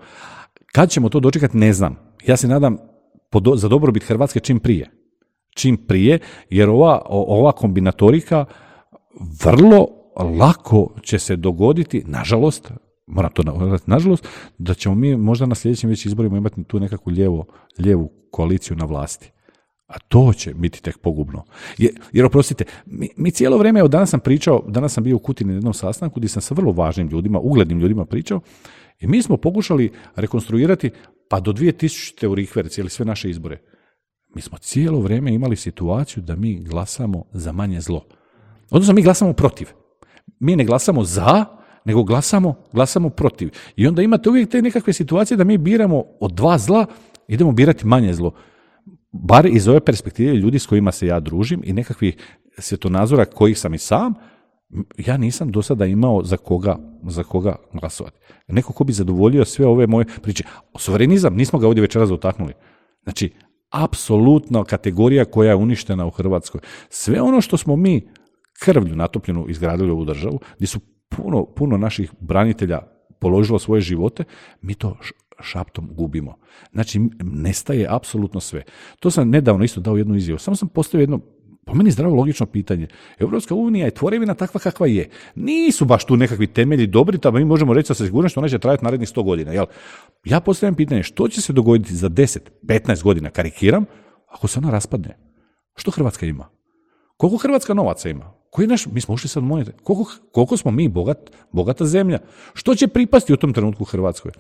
[0.72, 1.96] Kad ćemo to dočekati, ne znam.
[2.26, 2.78] Ja se nadam
[3.56, 4.92] za dobrobit Hrvatske čim prije.
[5.56, 6.20] Čim prije,
[6.50, 8.46] jer ova, ova kombinatorika
[9.44, 9.88] vrlo
[10.40, 12.72] lako će se dogoditi, nažalost,
[13.08, 13.44] moram to
[13.86, 17.46] nažalost, da ćemo mi možda na sljedećim već izborima imati tu nekakvu lijevo,
[17.80, 19.32] lijevu koaliciju na vlasti.
[19.88, 21.44] A to će biti tek pogubno.
[21.78, 25.20] Jer, jer oprostite, mi, mi cijelo vrijeme, evo danas sam pričao, danas sam bio u
[25.20, 28.40] Kutini na jednom sastanku gdje sam sa vrlo važnim ljudima, uglednim ljudima pričao
[29.00, 30.92] i mi smo pokušali rekonstruirati
[31.30, 32.28] pa do 2000.
[32.28, 33.62] u Rihverci ili sve naše izbore.
[34.36, 38.06] Mi smo cijelo vrijeme imali situaciju da mi glasamo za manje zlo.
[38.70, 39.68] Odnosno mi glasamo protiv.
[40.40, 41.46] Mi ne glasamo za,
[41.86, 43.50] nego glasamo, glasamo protiv.
[43.76, 46.86] I onda imate uvijek te nekakve situacije da mi biramo od dva zla,
[47.28, 48.34] idemo birati manje zlo.
[49.12, 52.18] Bar iz ove perspektive ljudi s kojima se ja družim i nekakvih
[52.58, 54.14] svjetonazora kojih sam i sam,
[54.98, 58.20] ja nisam do sada imao za koga, za koga glasovati.
[58.48, 60.44] Neko ko bi zadovoljio sve ove moje priče.
[60.78, 62.54] Suverenizam, nismo ga ovdje večeras dotaknuli.
[63.04, 63.34] Znači,
[63.70, 66.62] apsolutno kategorija koja je uništena u Hrvatskoj.
[66.90, 68.08] Sve ono što smo mi
[68.60, 72.80] krvlju natopljenu izgradili ovu državu, gdje su puno, puno naših branitelja
[73.20, 74.24] položilo svoje živote,
[74.62, 74.98] mi to
[75.42, 76.36] šaptom gubimo.
[76.72, 78.64] Znači, nestaje apsolutno sve.
[79.00, 80.40] To sam nedavno isto dao jednu izjavu.
[80.40, 81.20] Samo sam postavio jedno
[81.68, 82.88] po meni zdravo logično pitanje.
[83.20, 85.10] Europska unija je tvorevina takva kakva je.
[85.36, 88.86] Nisu baš tu nekakvi temelji dobri, pa mi možemo reći sa sigurnošću ona će trajati
[88.86, 89.52] narednih 100 godina.
[89.52, 89.66] Jel?
[90.26, 93.86] Ja postavljam pitanje što će se dogoditi za 10, 15 godina, karikiram,
[94.28, 95.18] ako se ona raspadne.
[95.76, 96.50] Što Hrvatska ima?
[97.18, 98.34] Koliko Hrvatska novaca ima?
[98.50, 99.72] Koji naš, mi smo ušli sad monete.
[99.84, 101.18] Koliko, koliko smo mi bogat,
[101.52, 102.20] bogata zemlja?
[102.54, 104.32] Što će pripasti u tom trenutku Hrvatskoj?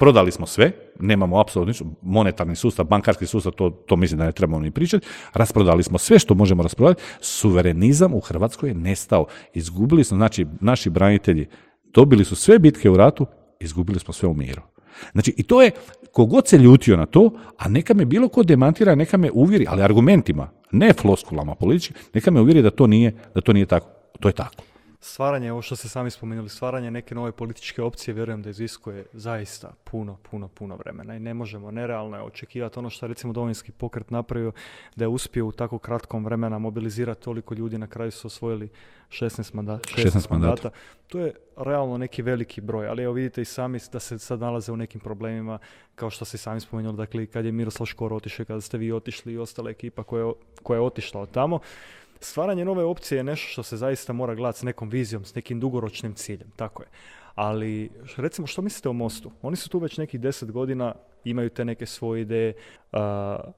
[0.00, 4.32] Prodali smo sve, nemamo apsolutno ništa, monetarni sustav, bankarski sustav, to, to mislim da ne
[4.32, 10.04] trebamo ni pričati, rasprodali smo sve što možemo rasprodati, suverenizam u Hrvatskoj je nestao, izgubili
[10.04, 11.46] smo, znači naši branitelji
[11.94, 13.26] dobili su sve bitke u ratu,
[13.60, 14.62] izgubili smo sve u miru.
[15.12, 15.70] Znači, i to je,
[16.12, 19.82] kogod se ljutio na to, a neka me bilo ko demantira, neka me uvjeri, ali
[19.82, 23.86] argumentima, ne floskulama politički, neka me uvjeri da to nije, da to nije tako.
[24.20, 24.69] To je tako
[25.00, 29.72] stvaranje, ovo što ste sami spomenuli, stvaranje neke nove političke opcije, vjerujem da iziskuje zaista
[29.84, 34.10] puno, puno, puno vremena i ne možemo, nerealno je očekivati ono što recimo Domovinski pokret
[34.10, 34.52] napravio,
[34.96, 38.68] da je uspio u tako kratkom vremena mobilizirati toliko ljudi, na kraju su osvojili
[39.08, 39.88] 16, mandata.
[39.88, 40.70] 16, mandata.
[41.06, 44.72] To je realno neki veliki broj, ali evo vidite i sami da se sad nalaze
[44.72, 45.58] u nekim problemima,
[45.94, 49.32] kao što ste sami spomenuli, dakle kad je Miroslav Škoro otišao, kada ste vi otišli
[49.32, 50.32] i ostala ekipa koja je,
[50.62, 51.58] koja je otišla od tamo,
[52.20, 55.60] stvaranje nove opcije je nešto što se zaista mora gledati s nekom vizijom, s nekim
[55.60, 56.88] dugoročnim ciljem, tako je.
[57.34, 59.30] Ali, recimo, što mislite o Mostu?
[59.42, 60.94] Oni su tu već nekih deset godina,
[61.24, 62.52] imaju te neke svoje ideje,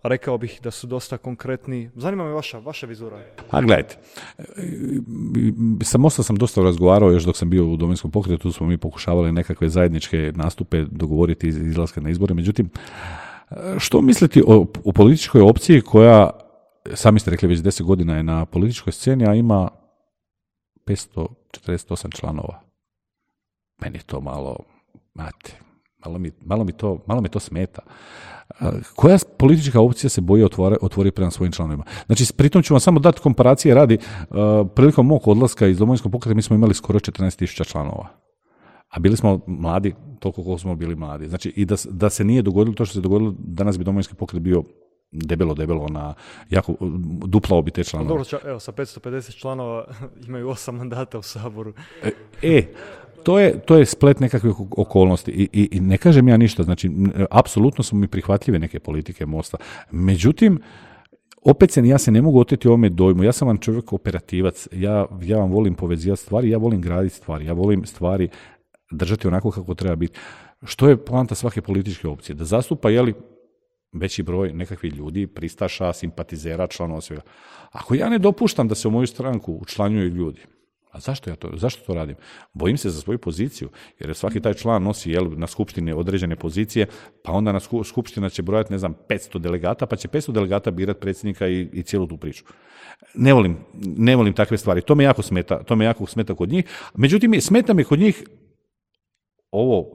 [0.02, 1.90] rekao bih da su dosta konkretni.
[1.94, 3.18] Zanima me vaša, vaša vizura.
[3.50, 3.96] A gledajte,
[5.82, 8.78] sa Mostom sam dosta razgovarao još dok sam bio u domovinskom pokretu, tu smo mi
[8.78, 12.34] pokušavali nekakve zajedničke nastupe dogovoriti iz izlaska na izbore.
[12.34, 12.70] Međutim,
[13.78, 16.30] što misliti o, o političkoj opciji koja
[16.94, 19.68] sami ste rekli, već 10 godina je na političkoj sceni, a ima
[20.86, 22.60] 548 članova.
[23.82, 24.56] Meni je to malo,
[25.14, 25.58] mate,
[26.04, 27.82] malo mi, malo mi, to, malo mi to smeta.
[28.94, 31.84] Koja politička opcija se boji otvore, otvori prema svojim članovima?
[32.06, 33.98] Znači, pritom ću vam samo dati komparacije radi.
[34.74, 38.08] Prilikom mog odlaska iz domovinskog pokreta mi smo imali skoro 14.000 članova.
[38.88, 41.28] A bili smo mladi, toliko koliko smo bili mladi.
[41.28, 44.42] Znači, i da, da se nije dogodilo to što se dogodilo, danas bi domovinski pokret
[44.42, 44.62] bio
[45.12, 46.14] debelo, debelo na
[46.50, 46.76] jako,
[47.26, 48.08] duplao bi te članove.
[48.08, 49.84] Dobro, evo, sa 550 članova
[50.28, 51.72] imaju osam mandata u Saboru.
[52.02, 52.10] E,
[52.42, 52.66] e,
[53.22, 56.90] to je, to je splet nekakvih okolnosti I, i, i ne kažem ja ništa, znači,
[57.30, 59.56] apsolutno su mi prihvatljive neke politike Mosta.
[59.90, 60.60] Međutim,
[61.42, 63.24] opet se ja se ne mogu oteti ovome dojmu.
[63.24, 67.46] Ja sam vam čovjek operativac, ja, ja vam volim povezivati stvari, ja volim graditi stvari,
[67.46, 68.28] ja volim stvari
[68.90, 70.18] držati onako kako treba biti.
[70.64, 72.36] Što je poanta svake političke opcije?
[72.36, 73.14] Da zastupa, jeli,
[73.92, 77.22] veći broj nekakvih ljudi, pristaša, simpatizera, članova svega.
[77.72, 80.40] Ako ja ne dopuštam da se u moju stranku učlanjuju ljudi,
[80.90, 82.16] a zašto ja to, zašto to radim?
[82.52, 83.68] Bojim se za svoju poziciju,
[83.98, 86.86] jer svaki taj član nosi jel, na skupštini određene pozicije,
[87.24, 91.00] pa onda na skupština će brojati, ne znam, 500 delegata, pa će 500 delegata birati
[91.00, 92.44] predsjednika i, i cijelu tu priču.
[93.14, 94.82] Ne volim, ne volim takve stvari.
[94.82, 96.64] To me jako smeta, to me jako smeta kod njih.
[96.94, 98.24] Međutim, smeta mi kod njih
[99.50, 99.86] ovo,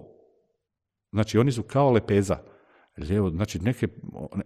[1.11, 2.37] znači oni su kao lepeza
[2.97, 3.87] lijevo, znači neke,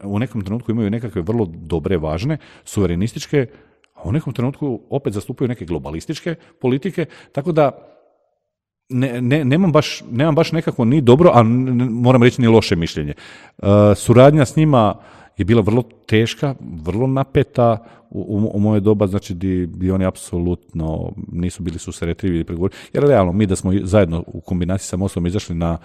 [0.04, 3.48] u nekom trenutku imaju nekakve vrlo dobre, važne, suverenističke,
[3.94, 7.72] a u nekom trenutku opet zastupaju neke globalističke politike, tako da
[8.90, 13.14] ne, ne, nemam, baš, nemam baš nekako ni dobro, a moram reći ni loše mišljenje.
[13.58, 14.96] Uh, suradnja s njima
[15.38, 21.64] je bila vrlo teška, vrlo napeta u, u, moje doba, znači di, oni apsolutno nisu
[21.64, 22.74] bili susretljivi ili pregovori.
[22.94, 25.78] Jer realno, mi da smo zajedno u kombinaciji sa Mostom izašli na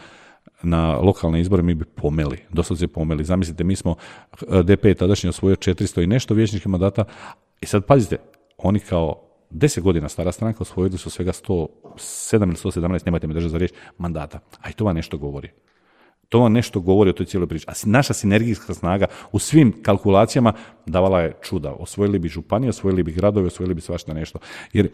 [0.62, 3.24] na lokalne izbore mi bi pomeli, doslovce pomeli.
[3.24, 3.94] Zamislite, mi smo,
[4.40, 7.05] DP je tadašnji osvojio 400 i nešto vijećničkih mandata
[7.61, 8.16] i sad pazite,
[8.59, 11.68] oni kao deset godina stara stranka, osvojili su svega 107
[12.42, 14.38] ili 117, nemojte me držati za riječ, mandata.
[14.61, 15.51] A i to vam nešto govori.
[16.28, 17.64] To vam nešto govori o toj cijeloj priči.
[17.68, 20.53] A naša sinergijska snaga u svim kalkulacijama
[20.86, 21.72] davala je čuda.
[21.72, 24.38] Osvojili bi županije, osvojili bi gradove, osvojili bi svašta nešto.
[24.72, 24.88] Jer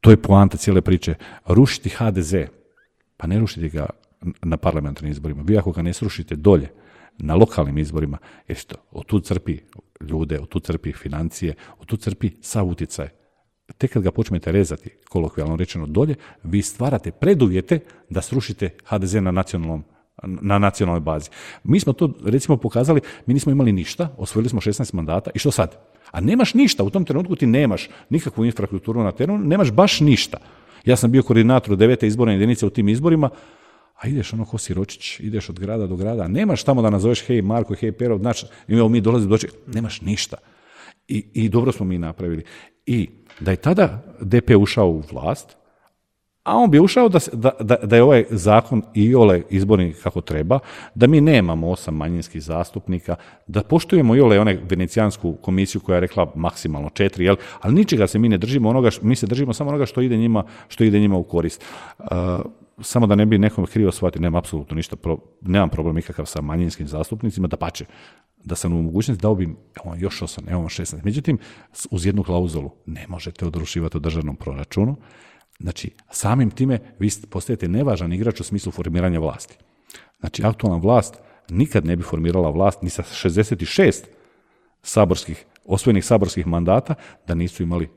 [0.00, 1.14] to je poanta cijele priče.
[1.46, 2.34] Rušiti HDZ,
[3.16, 3.86] pa ne rušiti ga
[4.42, 5.42] na parlamentarnim izborima.
[5.46, 6.70] Vi ako ga ne srušite dolje,
[7.18, 8.18] na lokalnim izborima,
[8.48, 9.58] jer što, od tu crpi
[10.00, 13.08] ljude, od tu crpi financije, od tu crpi sav utjecaj.
[13.78, 19.30] Tek kad ga počnete rezati, kolokvijalno rečeno dolje, vi stvarate preduvjete da srušite HDZ na
[19.30, 19.84] nacionalnom
[20.22, 21.30] na nacionalnoj bazi.
[21.64, 25.50] Mi smo to recimo pokazali, mi nismo imali ništa, osvojili smo 16 mandata i što
[25.50, 25.78] sad?
[26.10, 30.38] A nemaš ništa, u tom trenutku ti nemaš nikakvu infrastrukturu na terenu, nemaš baš ništa.
[30.84, 33.30] Ja sam bio koordinator devete izborne jedinice u tim izborima,
[34.04, 37.42] a ideš ono ko siročić, ideš od grada do grada, nemaš tamo da nazoveš hej
[37.42, 40.36] Marko, hej Pero, znači, mi dolazimo doći, nemaš ništa.
[41.08, 42.44] I, I dobro smo mi napravili.
[42.86, 43.08] I
[43.40, 45.56] da je tada DP ušao u vlast,
[46.42, 47.18] a on bi ušao da,
[47.60, 50.58] da, da je ovaj zakon i ole izborni kako treba,
[50.94, 56.00] da mi nemamo osam manjinskih zastupnika, da poštujemo i ole one venecijansku komisiju koja je
[56.00, 57.36] rekla maksimalno četiri, jel?
[57.60, 60.44] ali ničega se mi ne držimo onoga, mi se držimo samo onoga što ide njima,
[60.68, 61.64] što ide njima u korist.
[61.98, 62.06] Uh,
[62.80, 66.40] samo da ne bi nekom krivo shvatio, nemam apsolutno ništa, pro, nemam problem nikakav sa
[66.40, 67.84] manjinskim zastupnicima, da pače,
[68.44, 69.44] da sam u mogućnosti dao bi
[69.84, 71.04] evo, još osam, evo 16.
[71.04, 71.38] Međutim,
[71.90, 74.96] uz jednu klauzulu, ne možete odrušivati u državnom proračunu,
[75.58, 79.56] Znači, samim time vi postajete nevažan igrač u smislu formiranja vlasti.
[80.20, 81.14] Znači, aktualna vlast
[81.48, 84.04] nikad ne bi formirala vlast ni sa 66
[84.82, 86.94] saborskih, osvojenih saborskih mandata
[87.26, 87.88] da nisu imali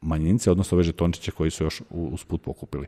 [0.00, 2.86] manjince, odnosno ove žetončiće koji su još usput pokupili.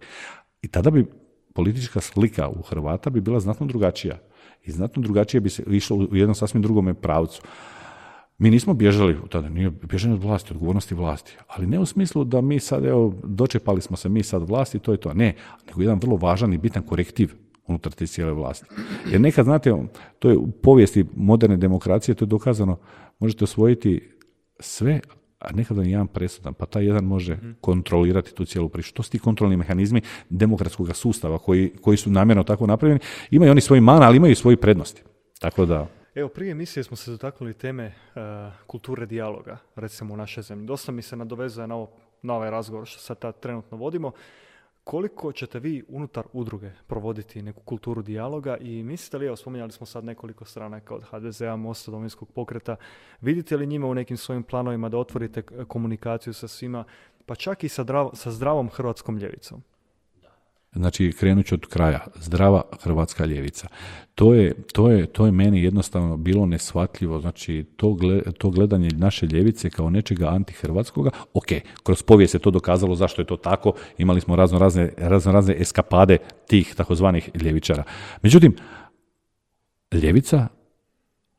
[0.63, 1.07] I tada bi
[1.55, 4.19] politička slika u Hrvata bi bila znatno drugačija.
[4.65, 7.43] I znatno drugačije bi se išlo u jednom sasvim drugome pravcu.
[8.39, 12.41] Mi nismo bježali tada, nije bježanje od vlasti, odgovornosti vlasti, ali ne u smislu da
[12.41, 15.15] mi sad, evo, dočepali smo se mi sad vlasti, to je to.
[15.15, 15.35] Ne,
[15.67, 17.35] nego jedan vrlo važan i bitan korektiv
[17.67, 18.67] unutar te cijele vlasti.
[19.11, 19.75] Jer nekad, znate,
[20.19, 22.79] to je u povijesti moderne demokracije, to je dokazano,
[23.19, 24.11] možete osvojiti
[24.61, 25.01] sve,
[25.41, 28.95] a nekada jedan presudan, pa taj jedan može kontrolirati tu cijelu priču.
[28.95, 33.01] To su ti kontrolni mehanizmi demokratskog sustava koji, koji su namjerno tako napravljeni.
[33.31, 35.03] Imaju oni svoji mana, ali imaju i svoje prednosti.
[35.39, 35.87] Tako da...
[36.15, 38.23] Evo, prije emisije smo se dotaknuli teme uh,
[38.67, 40.67] kulture dijaloga, recimo u našoj zemlji.
[40.67, 41.91] Dosta mi se nadovezuje na, ovo,
[42.23, 44.13] na ovaj razgovor što sad tad trenutno vodimo.
[44.91, 49.87] Koliko ćete vi unutar udruge provoditi neku kulturu dijaloga i mislite li, evo spominjali smo
[49.87, 52.77] sad nekoliko stranaka od HDZ-a, Mosta, Domovinskog pokreta,
[53.21, 56.85] vidite li njima u nekim svojim planovima da otvorite komunikaciju sa svima,
[57.27, 57.85] pa čak i sa,
[58.15, 59.63] sa zdravom hrvatskom ljevicom?
[60.73, 62.07] Znači, krenut ću od kraja.
[62.21, 63.69] Zdrava hrvatska ljevica.
[64.15, 67.21] To je, to je, to je meni jednostavno bilo nesvatljivo.
[67.21, 67.97] Znači, to,
[68.39, 71.47] to gledanje naše ljevice kao nečega antihrvatskoga, ok,
[71.83, 73.73] kroz povijest se to dokazalo zašto je to tako.
[73.99, 77.83] Imali smo razno razne, razno razne eskapade tih takozvanih ljevičara.
[78.23, 78.57] Međutim,
[79.93, 80.49] ljevica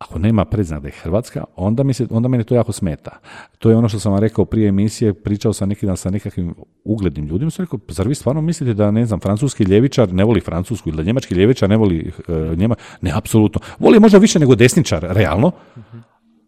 [0.01, 3.19] ako nema predznak da je Hrvatska, onda, mi se, onda mene to jako smeta.
[3.59, 6.55] To je ono što sam vam rekao prije emisije, pričao sam neki dan sa nekakvim
[6.83, 10.41] uglednim ljudima, sam rekao, zar vi stvarno mislite da, ne znam, francuski ljevičar ne voli
[10.41, 12.75] francusku ili da njemački ljevičar ne voli uh, njema?
[13.01, 13.61] Ne, apsolutno.
[13.79, 15.51] Voli možda više nego desničar, realno.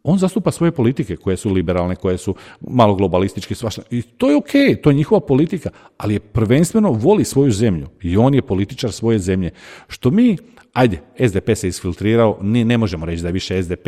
[0.04, 3.82] On zastupa svoje politike koje su liberalne, koje su malo globalističke, svašta.
[3.92, 8.18] I to je ok, to je njihova politika, ali je prvenstveno voli svoju zemlju i
[8.18, 9.52] on je političar svoje zemlje.
[9.88, 10.38] Što mi
[10.74, 13.88] ajde, SDP se isfiltrirao, ne, ne možemo reći da je više SDP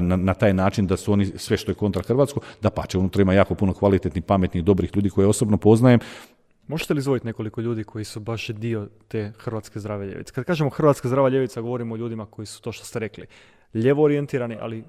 [0.00, 3.22] na, na, taj način da su oni sve što je kontra Hrvatsko, da pače, unutra
[3.22, 6.00] ima jako puno kvalitetnih, pametnih, dobrih ljudi koje osobno poznajem.
[6.68, 10.32] Možete li izvojiti nekoliko ljudi koji su baš dio te hrvatske zdrave ljevice?
[10.32, 13.26] Kad kažemo hrvatska zdrava ljevica, govorimo o ljudima koji su to što ste rekli,
[13.74, 14.84] ljevo orijentirani, ali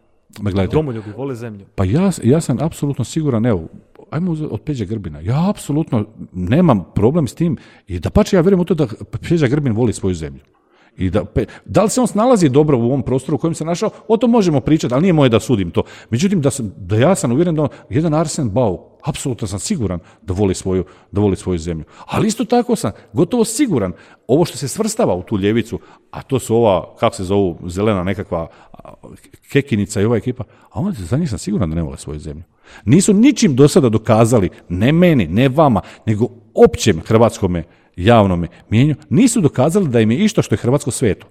[0.71, 1.65] domoljubi, vole zemlju.
[1.75, 3.67] Pa ja, ja sam apsolutno siguran, evo,
[4.09, 5.19] ajmo od Peđa Grbina.
[5.19, 7.57] Ja apsolutno nemam problem s tim
[7.87, 8.87] i da pače ja vjerujem u to da
[9.29, 10.41] Peđa Grbin voli svoju zemlju.
[10.97, 11.25] I da,
[11.65, 14.31] da li se on snalazi dobro u ovom prostoru u kojem se našao, o tom
[14.31, 15.83] možemo pričati, ali nije moje da sudim to.
[16.09, 20.33] Međutim, da, sam, da ja sam uvjeren da jedan Arsen Bau, apsolutno sam siguran da
[20.33, 21.85] voli, svoju, da voli svoju zemlju.
[22.05, 23.93] Ali isto tako sam gotovo siguran,
[24.27, 25.79] ovo što se svrstava u tu ljevicu,
[26.11, 28.47] a to su ova, kako se zovu, zelena nekakva
[29.51, 32.43] kekinica i ova ekipa, a onda za njih sam siguran da ne vole svoju zemlju.
[32.85, 37.63] Nisu ničim do sada dokazali, ne meni, ne vama, nego općem hrvatskome
[37.95, 41.27] javnome mijenju, nisu dokazali da im je isto što je hrvatsko sveto.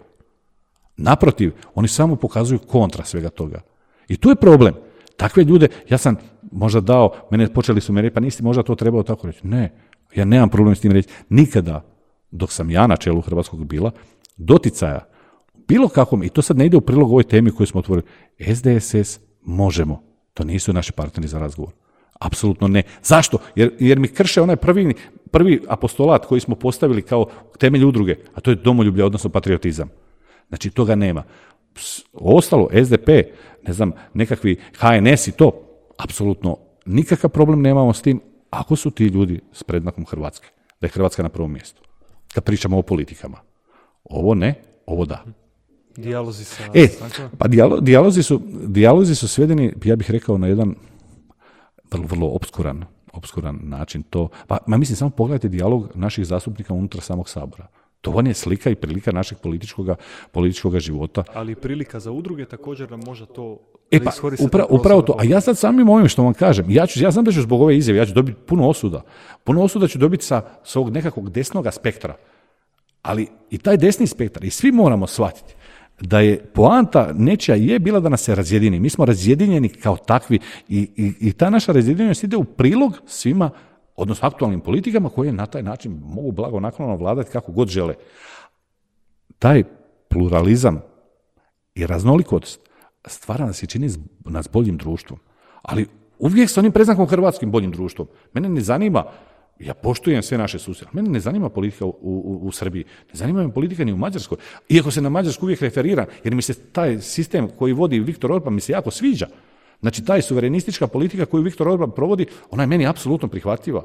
[0.97, 3.61] Naprotiv, oni samo pokazuju kontra svega toga.
[4.09, 4.75] I tu je problem.
[5.17, 6.17] Takve ljude, ja sam
[6.53, 9.47] možda dao, mene počeli su me reći, pa nisi možda to trebao tako reći.
[9.47, 9.73] Ne,
[10.15, 11.09] ja nemam problem s tim reći.
[11.29, 11.85] Nikada,
[12.31, 13.91] dok sam ja na čelu Hrvatskog bila,
[14.37, 15.07] doticaja,
[15.69, 18.07] bilo kakvom, i to sad ne ide u prilog ovoj temi koju smo otvorili,
[18.39, 20.03] SDSS možemo.
[20.35, 21.82] To nisu naši partneri za razgovor
[22.23, 22.83] Apsolutno ne.
[23.03, 23.39] Zašto?
[23.55, 24.95] Jer, jer mi krše onaj prvi,
[25.31, 27.27] prvi apostolat koji smo postavili kao
[27.59, 29.91] temelj udruge, a to je domoljublje, odnosno patriotizam.
[30.49, 31.23] Znači, toga nema.
[32.13, 33.09] Ostalo, SDP,
[33.67, 35.51] ne znam, nekakvi HNS i to,
[35.97, 36.57] apsolutno
[36.87, 38.21] nikakav problem nemamo s tim,
[38.51, 40.47] ako su ti ljudi s prednakom Hrvatske,
[40.81, 41.83] da je Hrvatska na prvom mjestu.
[42.35, 43.39] Kad pričamo o politikama.
[44.05, 44.55] Ovo ne,
[44.87, 45.25] ovo da.
[45.97, 46.65] Dijalozi sa...
[46.75, 46.89] E,
[47.39, 47.49] pa
[47.81, 50.75] dijalozi, su, dijalozi su svedeni, ja bih rekao, na jedan
[51.93, 54.03] vrlo, vrlo obskuran, obskuran način.
[54.03, 57.67] To, pa ma mislim, samo pogledajte dijalog naših zastupnika unutar samog sabora.
[58.01, 59.89] To vam je slika i prilika našeg političkog
[60.33, 61.25] političkoga života.
[61.35, 63.59] Ali prilika za udruge također nam može to
[63.93, 64.11] E pa,
[64.69, 65.17] upravo to.
[65.19, 67.63] A ja sad samim ovim što vam kažem, ja, ću, ja znam da ću zbog
[67.63, 69.03] ove izjave, ja ću dobiti puno osuda.
[69.45, 72.15] Puno osuda ću dobiti sa, sa ovog nekakvog desnog spektra.
[73.03, 75.55] Ali i taj desni spektar, i svi moramo shvatiti
[76.01, 78.81] da je poanta nečija je bila da nas se razjedini.
[78.81, 80.39] Mi smo razjedinjeni kao takvi
[80.69, 83.51] i, i, i ta naša razjedinjenost ide u prilog svima,
[83.97, 87.95] odnosno aktualnim politikama koje na taj način mogu blago naklono vladati kako god žele.
[89.39, 89.65] Taj
[90.09, 90.81] pluralizam
[91.75, 92.61] i raznolikost
[93.07, 93.91] stvara nas i čini
[94.25, 95.19] nas boljim društvom.
[95.63, 95.87] Ali
[96.19, 98.09] uvijek s onim preznakom hrvatskim boljim društvom.
[98.33, 99.05] Mene ne zanima
[99.67, 100.91] ja poštujem sve naše susjede.
[100.93, 102.85] Mene ne zanima politika u, u, u, Srbiji.
[102.85, 104.39] Ne zanima me politika ni u Mađarskoj.
[104.69, 108.55] Iako se na Mađarsku uvijek referiram, jer mi se taj sistem koji vodi Viktor Orban
[108.55, 109.27] mi se jako sviđa.
[109.81, 113.83] Znači, taj suverenistička politika koju Viktor Orban provodi, ona je meni apsolutno prihvatljiva.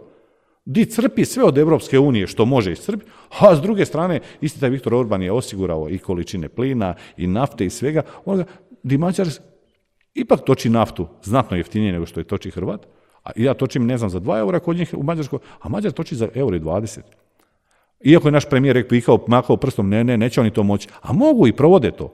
[0.66, 4.70] Di crpi sve od Europske unije što može iscrpiti, a s druge strane, isti taj
[4.70, 8.46] Viktor Orban je osigurao i količine plina, i nafte i svega, onoga,
[8.84, 9.28] di Mađar
[10.14, 12.88] ipak toči naftu znatno jeftinije nego što je toči Hrvat,
[13.28, 16.16] a ja točim, ne znam, za 2 eura kod njih u Mađarskoj, a Mađar toči
[16.16, 17.00] za euro i 20.
[18.04, 20.88] Iako je naš premijer rekao, makao prstom, ne, ne, neće oni to moći.
[21.02, 22.14] A mogu i provode to.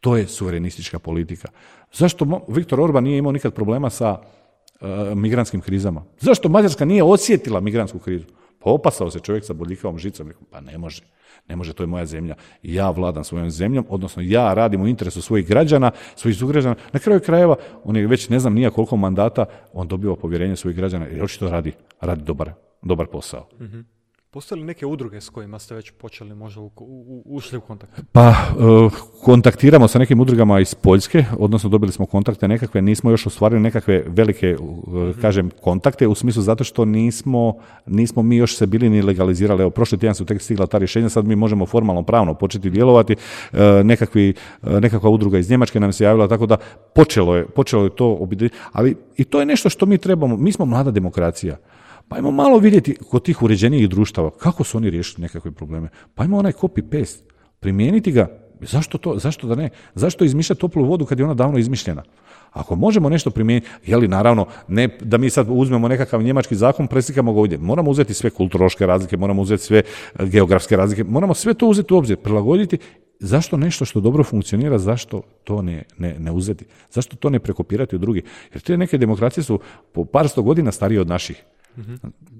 [0.00, 1.48] To je suverenistička politika.
[1.92, 6.04] Zašto Viktor Orban nije imao nikad problema sa uh, migrantskim krizama?
[6.20, 8.26] Zašto Mađarska nije osjetila migrantsku krizu?
[8.58, 10.32] Pa opasao se čovjek sa bodljikavom žicom.
[10.50, 11.02] Pa ne može.
[11.48, 12.34] Ne može, to je moja zemlja.
[12.62, 16.74] Ja vladam svojom zemljom, odnosno ja radim u interesu svojih građana, svojih sugrađana.
[16.92, 20.76] Na kraju krajeva, on je već ne znam nija koliko mandata, on dobiva povjerenje svojih
[20.76, 22.50] građana i očito radi, radi dobar,
[22.82, 23.48] dobar posao.
[23.60, 23.91] mm
[24.34, 27.92] Postoje li neke udruge s kojima ste već počeli možda u, u, ušli u kontakt?
[28.12, 28.34] Pa, e,
[29.24, 34.04] kontaktiramo sa nekim udrugama iz Poljske, odnosno dobili smo kontakte nekakve, nismo još ostvarili nekakve
[34.06, 37.54] velike, uh, kažem, kontakte, u smislu zato što nismo,
[37.86, 39.62] nismo mi još se bili ni legalizirali.
[39.62, 43.16] Evo, prošli tjedan su tek stigla ta rješenja, sad mi možemo formalno pravno početi djelovati.
[43.52, 46.56] E, nekakvi, nekakva udruga iz Njemačke nam se javila, tako da
[46.94, 48.28] počelo je, počelo je to,
[48.72, 51.56] ali i to je nešto što mi trebamo, mi smo mlada demokracija.
[52.08, 55.88] Pa ajmo malo vidjeti kod tih uređenijih društava kako su oni riješili nekakve probleme.
[56.14, 57.22] Pa ajmo onaj copy-paste,
[57.60, 58.42] primijeniti ga.
[58.60, 59.70] Zašto, to, zašto da ne?
[59.94, 62.02] Zašto izmišljati toplu vodu kad je ona davno izmišljena?
[62.52, 66.86] Ako možemo nešto primijeniti, je li naravno, ne da mi sad uzmemo nekakav njemački zakon,
[66.86, 67.58] preslikamo ga ovdje.
[67.58, 71.94] Moramo uzeti sve kulturološke razlike, moramo uzeti sve e, geografske razlike, moramo sve to uzeti
[71.94, 72.78] u obzir, prilagoditi.
[73.20, 76.64] Zašto nešto što dobro funkcionira, zašto to ne, ne, ne uzeti?
[76.90, 78.22] Zašto to ne prekopirati u drugi?
[78.52, 79.60] Jer te neke demokracije su
[79.92, 81.44] po par sto godina starije od naših.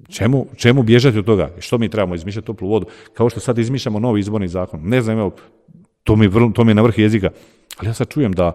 [0.08, 1.50] Čemu, čemu bježati od toga?
[1.58, 2.86] Što mi trebamo izmišljati toplu vodu?
[3.14, 4.80] Kao što sad izmišljamo novi izborni zakon.
[4.84, 5.34] Ne znam, evo,
[6.04, 7.30] to mi, to mi je na vrh jezika.
[7.78, 8.52] Ali ja sad čujem da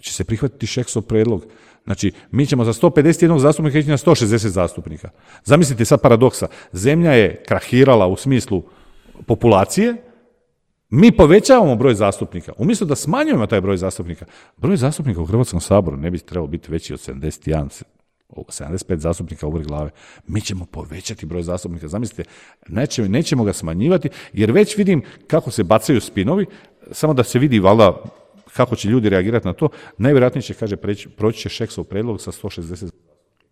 [0.00, 1.46] će se prihvatiti Šeksov predlog.
[1.84, 5.10] Znači, mi ćemo za 151 zastupnika ići na 160 zastupnika.
[5.44, 6.46] Zamislite sad paradoksa.
[6.72, 8.62] Zemlja je krahirala u smislu
[9.26, 9.96] populacije,
[10.90, 12.52] mi povećavamo broj zastupnika.
[12.58, 14.26] Umjesto da smanjujemo taj broj zastupnika,
[14.56, 17.82] broj zastupnika u Hrvatskom saboru ne bi trebao biti veći od 71,
[18.36, 19.90] 75 zastupnika u glave.
[20.26, 21.88] Mi ćemo povećati broj zastupnika.
[21.88, 22.30] Zamislite,
[22.68, 26.46] nećemo, nećemo ga smanjivati, jer već vidim kako se bacaju spinovi,
[26.92, 28.02] samo da se vidi valjda
[28.52, 29.68] kako će ljudi reagirati na to.
[29.98, 30.76] Najvjerojatnije će, kaže,
[31.16, 32.90] proći će Šeksov predlog sa 160.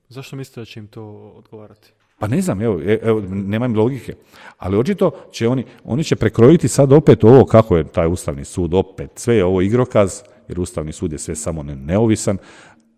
[0.08, 1.02] Zašto mislite da će im to
[1.36, 1.92] odgovarati?
[2.18, 4.14] Pa ne znam, evo, e, evo nema im logike.
[4.58, 8.74] Ali očito će oni, oni će prekrojiti sad opet ovo kako je taj Ustavni sud
[8.74, 9.10] opet.
[9.14, 12.38] Sve je ovo igrokaz, jer Ustavni sud je sve samo neovisan,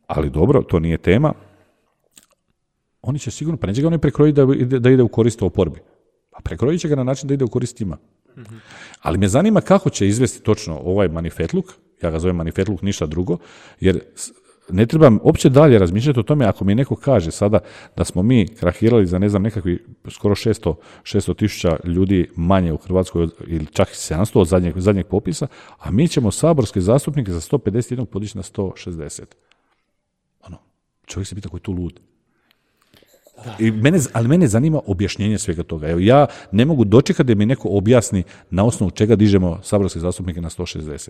[0.07, 1.33] ali dobro, to nije tema
[3.03, 5.81] oni će sigurno, pa neće ga oni prekrojiti da, ide, da ide u korist oporbi.
[6.31, 7.97] Pa prekrojit će ga na način da ide u korist ima.
[9.01, 11.73] Ali me zanima kako će izvesti točno ovaj manifetluk,
[12.03, 13.39] ja ga zovem manifetluk, ništa drugo,
[13.81, 14.01] jer
[14.71, 17.59] ne trebam uopće dalje razmišljati o tome ako mi neko kaže sada
[17.97, 23.29] da smo mi krahirali za ne znam nekakvi skoro 600 tisuća ljudi manje u Hrvatskoj
[23.47, 25.47] ili čak 700 od zadnjeg, zadnjeg popisa,
[25.79, 29.23] a mi ćemo saborske zastupnike za 151 podići na 160.
[30.41, 30.59] Ono,
[31.07, 32.01] čovjek se pita koji je tu lud.
[33.59, 35.89] I mene, ali mene zanima objašnjenje svega toga.
[35.89, 40.41] Evo, ja ne mogu dočekati da mi neko objasni na osnovu čega dižemo saborske zastupnike
[40.41, 41.09] na 160.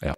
[0.00, 0.14] Evo.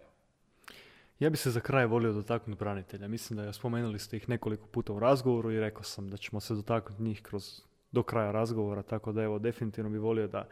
[1.19, 3.07] Ja bi se za kraj volio dotaknuti branitelja.
[3.07, 6.55] Mislim da spomenuli ste ih nekoliko puta u razgovoru i rekao sam da ćemo se
[6.55, 7.61] dotaknuti njih kroz
[7.91, 10.47] do kraja razgovora, tako da evo definitivno bi volio da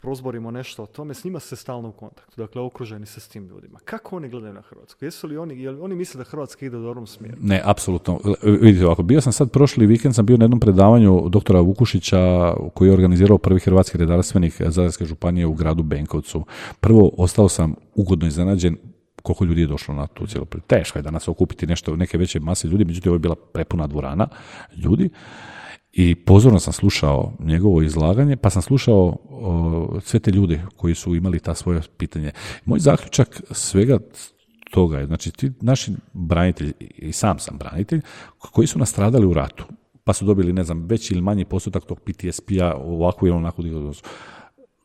[0.00, 3.46] prozborimo nešto o tome, s njima se stalno u kontaktu, dakle okruženi se s tim
[3.46, 3.78] ljudima.
[3.84, 5.04] Kako oni gledaju na Hrvatsku?
[5.04, 7.36] Jesu li oni, jel oni misle da Hrvatska ide u dobrom smjeru?
[7.40, 8.20] Ne, apsolutno.
[8.42, 12.88] Vidite ovako, bio sam sad prošli vikend, sam bio na jednom predavanju doktora Vukušića koji
[12.88, 16.44] je organizirao prvi hrvatski redarstvenik Zadarske županije u gradu Benkovcu.
[16.80, 18.76] Prvo, ostao sam ugodno iznenađen
[19.22, 22.68] koliko ljudi je došlo na tu cijelu Teško je danas okupiti nešto, neke veće mase
[22.68, 24.28] ljudi, međutim ovo je bila prepuna dvorana
[24.76, 25.10] ljudi
[25.98, 29.16] i pozorno sam slušao njegovo izlaganje, pa sam slušao
[30.02, 32.32] sve te ljude koji su imali ta svoje pitanje.
[32.64, 33.98] Moj zaključak svega
[34.70, 38.00] toga je, znači ti naši branitelji, i sam sam branitelj,
[38.38, 39.64] koji su nastradali u ratu,
[40.04, 43.64] pa su dobili, ne znam, veći ili manji postotak tog PTSP-a, ovakvu ili onakvu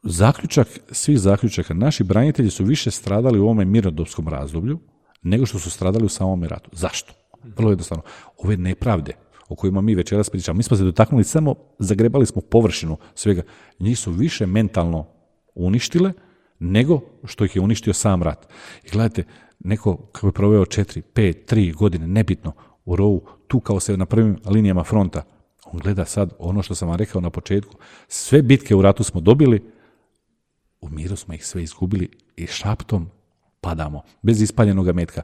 [0.04, 4.80] Zaključak svih zaključaka, naši branitelji su više stradali u ovome mirodopskom razdoblju
[5.22, 6.70] nego što su stradali u samome ratu.
[6.74, 7.14] Zašto?
[7.44, 8.04] Vrlo jednostavno.
[8.38, 9.14] Ove nepravde
[9.52, 10.58] o kojima mi večeras pričamo.
[10.58, 13.42] Mi smo se dotaknuli samo, zagrebali smo površinu svega.
[13.80, 15.08] Njih su više mentalno
[15.56, 16.14] uništile
[16.60, 18.48] nego što ih je uništio sam rat.
[18.84, 19.24] I gledajte,
[19.60, 22.52] neko kako je proveo četiri, pet, tri godine, nebitno,
[22.86, 25.24] u rovu, tu kao se na prvim linijama fronta,
[25.66, 27.76] on gleda sad ono što sam vam rekao na početku,
[28.08, 29.64] sve bitke u ratu smo dobili,
[30.82, 33.10] u miru smo ih sve izgubili i šaptom
[33.62, 35.22] padamo, bez ispaljenoga metka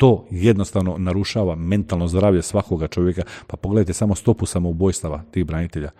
[0.00, 3.22] to jednostavno narušava mentalno zdravlje svakoga čovjeka.
[3.46, 5.90] Pa pogledajte samo stopu samoubojstava tih branitelja.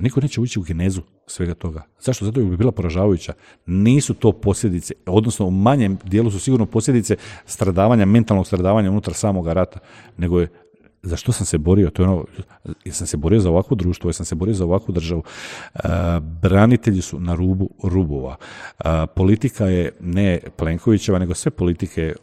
[0.00, 1.82] Niko neće ući u genezu svega toga.
[2.00, 2.24] Zašto?
[2.24, 3.32] Zato bi bila poražavajuća.
[3.66, 7.16] Nisu to posljedice, odnosno u manjem dijelu su sigurno posljedice
[7.46, 9.78] stradavanja, mentalnog stradavanja unutar samoga rata,
[10.16, 10.48] nego je
[11.02, 12.24] za što sam se borio, to je ono,
[12.90, 15.22] sam se borio za ovakvo društvo, sam se borio za ovakvu državu.
[15.74, 15.78] E,
[16.20, 18.36] branitelji su na rubu rubova.
[18.78, 22.14] E, politika je ne Plenkovićeva, nego sve politike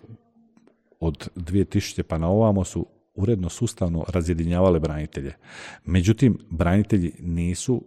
[1.00, 2.04] od 2000.
[2.04, 5.34] pa na ovamo su uredno sustavno razjedinjavale branitelje.
[5.84, 7.84] Međutim, branitelji nisu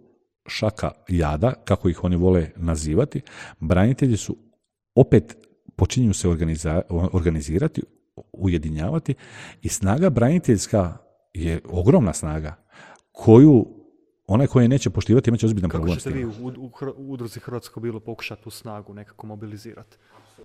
[0.47, 3.21] šaka jada, kako ih oni vole nazivati.
[3.59, 4.37] Branitelji su
[4.95, 5.37] opet
[5.75, 6.29] počinju se
[7.11, 7.81] organizirati,
[8.31, 9.15] ujedinjavati
[9.61, 10.97] i snaga braniteljska
[11.33, 12.55] je ogromna snaga
[13.11, 13.67] koju
[14.27, 15.89] onaj koji neće poštivati imat će ozbiljan problem.
[15.89, 19.97] Kako ćete vi u, u, u udruzi Hrvatsko bilo pokušati tu snagu nekako mobilizirati?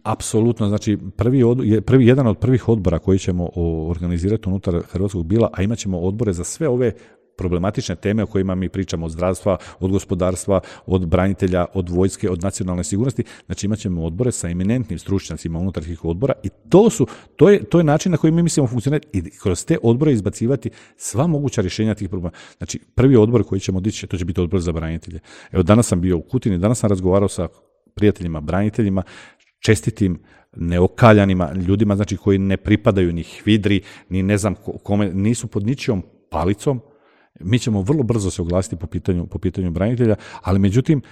[0.03, 3.49] Apsolutno, znači prvi, od, prvi, jedan od prvih odbora koji ćemo
[3.89, 6.93] organizirati unutar Hrvatskog bila, a imat ćemo odbore za sve ove
[7.37, 12.43] problematične teme o kojima mi pričamo od zdravstva, od gospodarstva, od branitelja, od vojske, od
[12.43, 13.25] nacionalne sigurnosti.
[13.47, 17.79] Znači imat ćemo odbore sa eminentnim stručnjacima unutar odbora i to su, to je, to
[17.79, 21.95] je način na koji mi mislimo funkcionirati i kroz te odbore izbacivati sva moguća rješenja
[21.95, 22.33] tih problema.
[22.59, 25.21] Znači prvi odbor koji ćemo dići, to će biti odbor za branitelje.
[25.53, 27.49] Evo danas sam bio u Kutini, danas sam razgovarao sa
[27.95, 29.03] prijateljima, braniteljima,
[29.65, 30.19] čestitim
[30.57, 36.03] neokaljanima, ljudima znači koji ne pripadaju ni hvidri, ni ne znam kome, nisu pod ničijom
[36.31, 36.81] palicom,
[37.41, 41.03] mi ćemo vrlo brzo se oglasiti po pitanju, po pitanju branitelja, ali međutim,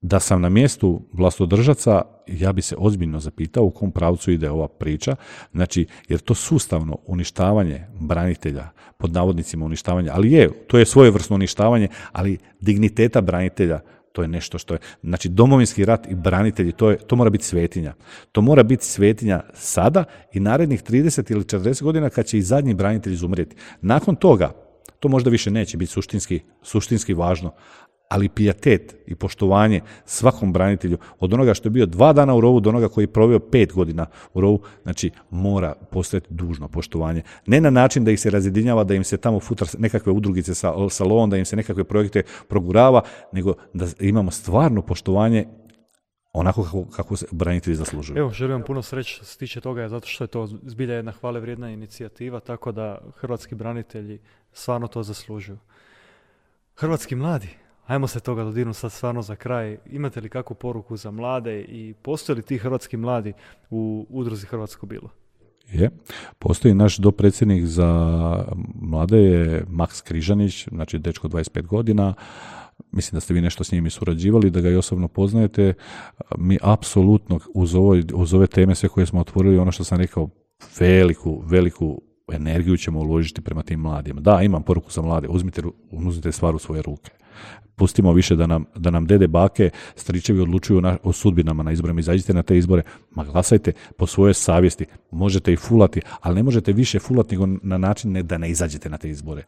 [0.00, 4.68] da sam na mjestu vlastodržaca, ja bi se ozbiljno zapitao u kom pravcu ide ova
[4.68, 5.16] priča,
[5.52, 11.88] znači, jer to sustavno uništavanje branitelja, pod navodnicima uništavanja, ali je, to je svojevrsno uništavanje,
[12.12, 13.80] ali digniteta branitelja,
[14.18, 17.44] to je nešto što je, znači domovinski rat i branitelji, to, je, to mora biti
[17.44, 17.94] svetinja.
[18.32, 22.74] To mora biti svetinja sada i narednih 30 ili 40 godina kad će i zadnji
[22.74, 23.56] branitelj izumrijeti.
[23.80, 24.50] Nakon toga,
[25.00, 27.54] to možda više neće biti suštinski, suštinski važno,
[28.08, 32.60] ali pijatet i poštovanje svakom branitelju, od onoga što je bio dva dana u rovu
[32.60, 37.22] do onoga koji je proveo pet godina u rovu, znači mora postojati dužno poštovanje.
[37.46, 40.74] Ne na način da ih se razjedinjava, da im se tamo futra nekakve udrugice sa
[40.90, 43.02] salon, da im se nekakve projekte progurava,
[43.32, 45.46] nego da imamo stvarno poštovanje
[46.32, 48.18] onako kako, kako se branitelji zaslužuju.
[48.18, 51.12] Evo, želim vam puno sreće što se tiče toga, zato što je to zbilja jedna
[51.12, 54.18] hvale vrijedna inicijativa, tako da hrvatski branitelji
[54.52, 55.58] stvarno to zaslužuju.
[56.74, 57.48] Hrvatski mladi,
[57.88, 59.78] Ajmo se toga dodirnuti sad stvarno za kraj.
[59.86, 63.32] Imate li kakvu poruku za mlade i postoje li ti hrvatski mladi
[63.70, 65.08] u udruzi Hrvatsko bilo?
[65.72, 65.90] Je.
[66.38, 67.90] Postoji naš dopredsjednik za
[68.74, 72.14] mlade je Maks Križanić, znači dečko 25 godina.
[72.92, 75.74] Mislim da ste vi nešto s njim surađivali, da ga i osobno poznajete.
[76.38, 77.74] Mi apsolutno uz,
[78.14, 80.28] uz ove teme sve koje smo otvorili, ono što sam rekao,
[80.80, 82.02] veliku, veliku
[82.32, 84.20] energiju ćemo uložiti prema tim mladima.
[84.20, 87.10] Da, imam poruku za mlade, uzmite, uzmite stvar u svoje ruke
[87.78, 92.00] pustimo više da nam, da nam dede, bake, stričevi odlučuju na, o sudbinama na izborima.
[92.00, 94.86] Izađite na te izbore, ma glasajte po svojoj savjesti.
[95.10, 98.90] Možete i fulati, ali ne možete više fulati nego na način ne, da ne izađete
[98.90, 99.44] na te izbore.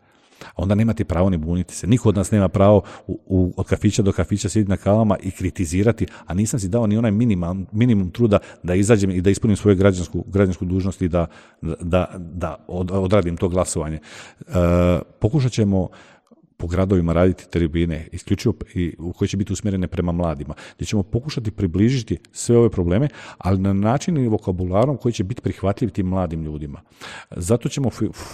[0.57, 1.87] Onda nemate pravo ni buniti se.
[1.87, 6.07] Niko od nas nema pravo u, od kafića do kafića sjediti na kavama i kritizirati,
[6.27, 9.77] a nisam si dao ni onaj minimum, minimum truda da izađem i da ispunim svoju
[9.77, 11.27] građansku, građansku dužnost i da,
[11.81, 13.99] da, da odradim to glasovanje.
[14.41, 14.53] E,
[15.19, 15.89] pokušat ćemo
[16.61, 21.51] po gradovima raditi tribine, isključivo i, koje će biti usmjerene prema mladima, gdje ćemo pokušati
[21.51, 23.09] približiti sve ove probleme,
[23.39, 26.81] ali na način i vokabularom koji će biti prihvatljiv tim mladim ljudima.
[27.31, 27.91] Zato ćemo,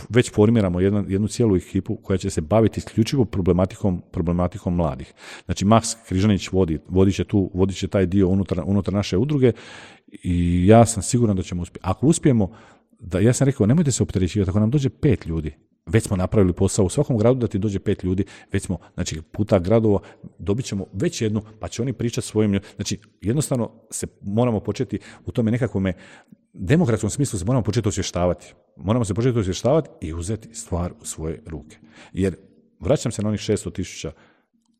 [0.09, 5.12] već formiramo jednu, jednu cijelu ekipu koja će se baviti isključivo problematikom, problematikom mladih.
[5.44, 9.53] Znači, Max Križanić vodi, vodit će, tu, vodit će taj dio unutar, unutar naše udruge
[10.23, 11.86] i ja sam siguran da ćemo uspjeti.
[11.89, 12.51] Ako uspijemo,
[13.01, 15.55] da, ja sam rekao, nemojte se opterećivati, ako nam dođe pet ljudi,
[15.86, 19.22] već smo napravili posao u svakom gradu da ti dođe pet ljudi, već smo, znači
[19.32, 19.98] puta gradova,
[20.38, 25.32] dobit ćemo već jednu, pa će oni pričati svojim, znači jednostavno se moramo početi u
[25.32, 25.92] tome nekakvome
[26.52, 28.54] demokratskom smislu se moramo početi osvještavati.
[28.76, 31.76] Moramo se početi osvještavati i uzeti stvar u svoje ruke.
[32.12, 32.36] Jer
[32.80, 34.12] vraćam se na onih 600 tisuća,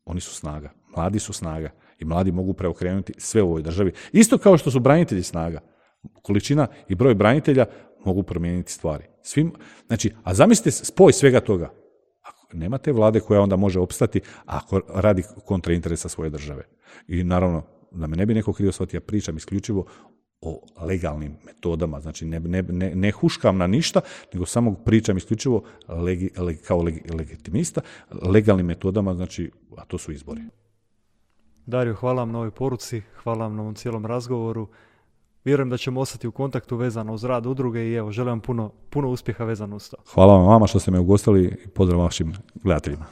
[0.05, 1.69] oni su snaga, mladi su snaga
[1.99, 3.91] i mladi mogu preokrenuti sve u ovoj državi.
[4.11, 5.59] Isto kao što su branitelji snaga.
[6.21, 7.65] Količina i broj branitelja
[8.05, 9.03] mogu promijeniti stvari.
[9.21, 9.53] Svim,
[9.87, 11.73] znači, a zamislite spoj svega toga.
[12.21, 16.63] Ako nema te vlade koja onda može opstati ako radi kontra interesa svoje države.
[17.07, 19.85] I naravno, da me ne bi neko krivo shvatio, ja pričam isključivo
[20.41, 24.01] o legalnim metodama, znači ne, ne, ne, ne huškam na ništa,
[24.33, 26.29] nego samo pričam isključivo legi,
[26.67, 26.81] kao
[27.17, 27.81] legitimista,
[28.21, 30.41] legalnim metodama, znači, a to su izbori.
[31.65, 34.67] Dario, hvala vam na ovoj poruci, hvala vam na ovom cijelom razgovoru.
[35.47, 38.71] Vjerujem da ćemo ostati u kontaktu vezano uz rad udruge i evo, želim vam puno,
[38.89, 39.97] puno uspjeha vezano uz to.
[40.13, 42.33] Hvala vam vama što ste me ugostili i pozdrav vašim
[42.63, 43.05] gledateljima.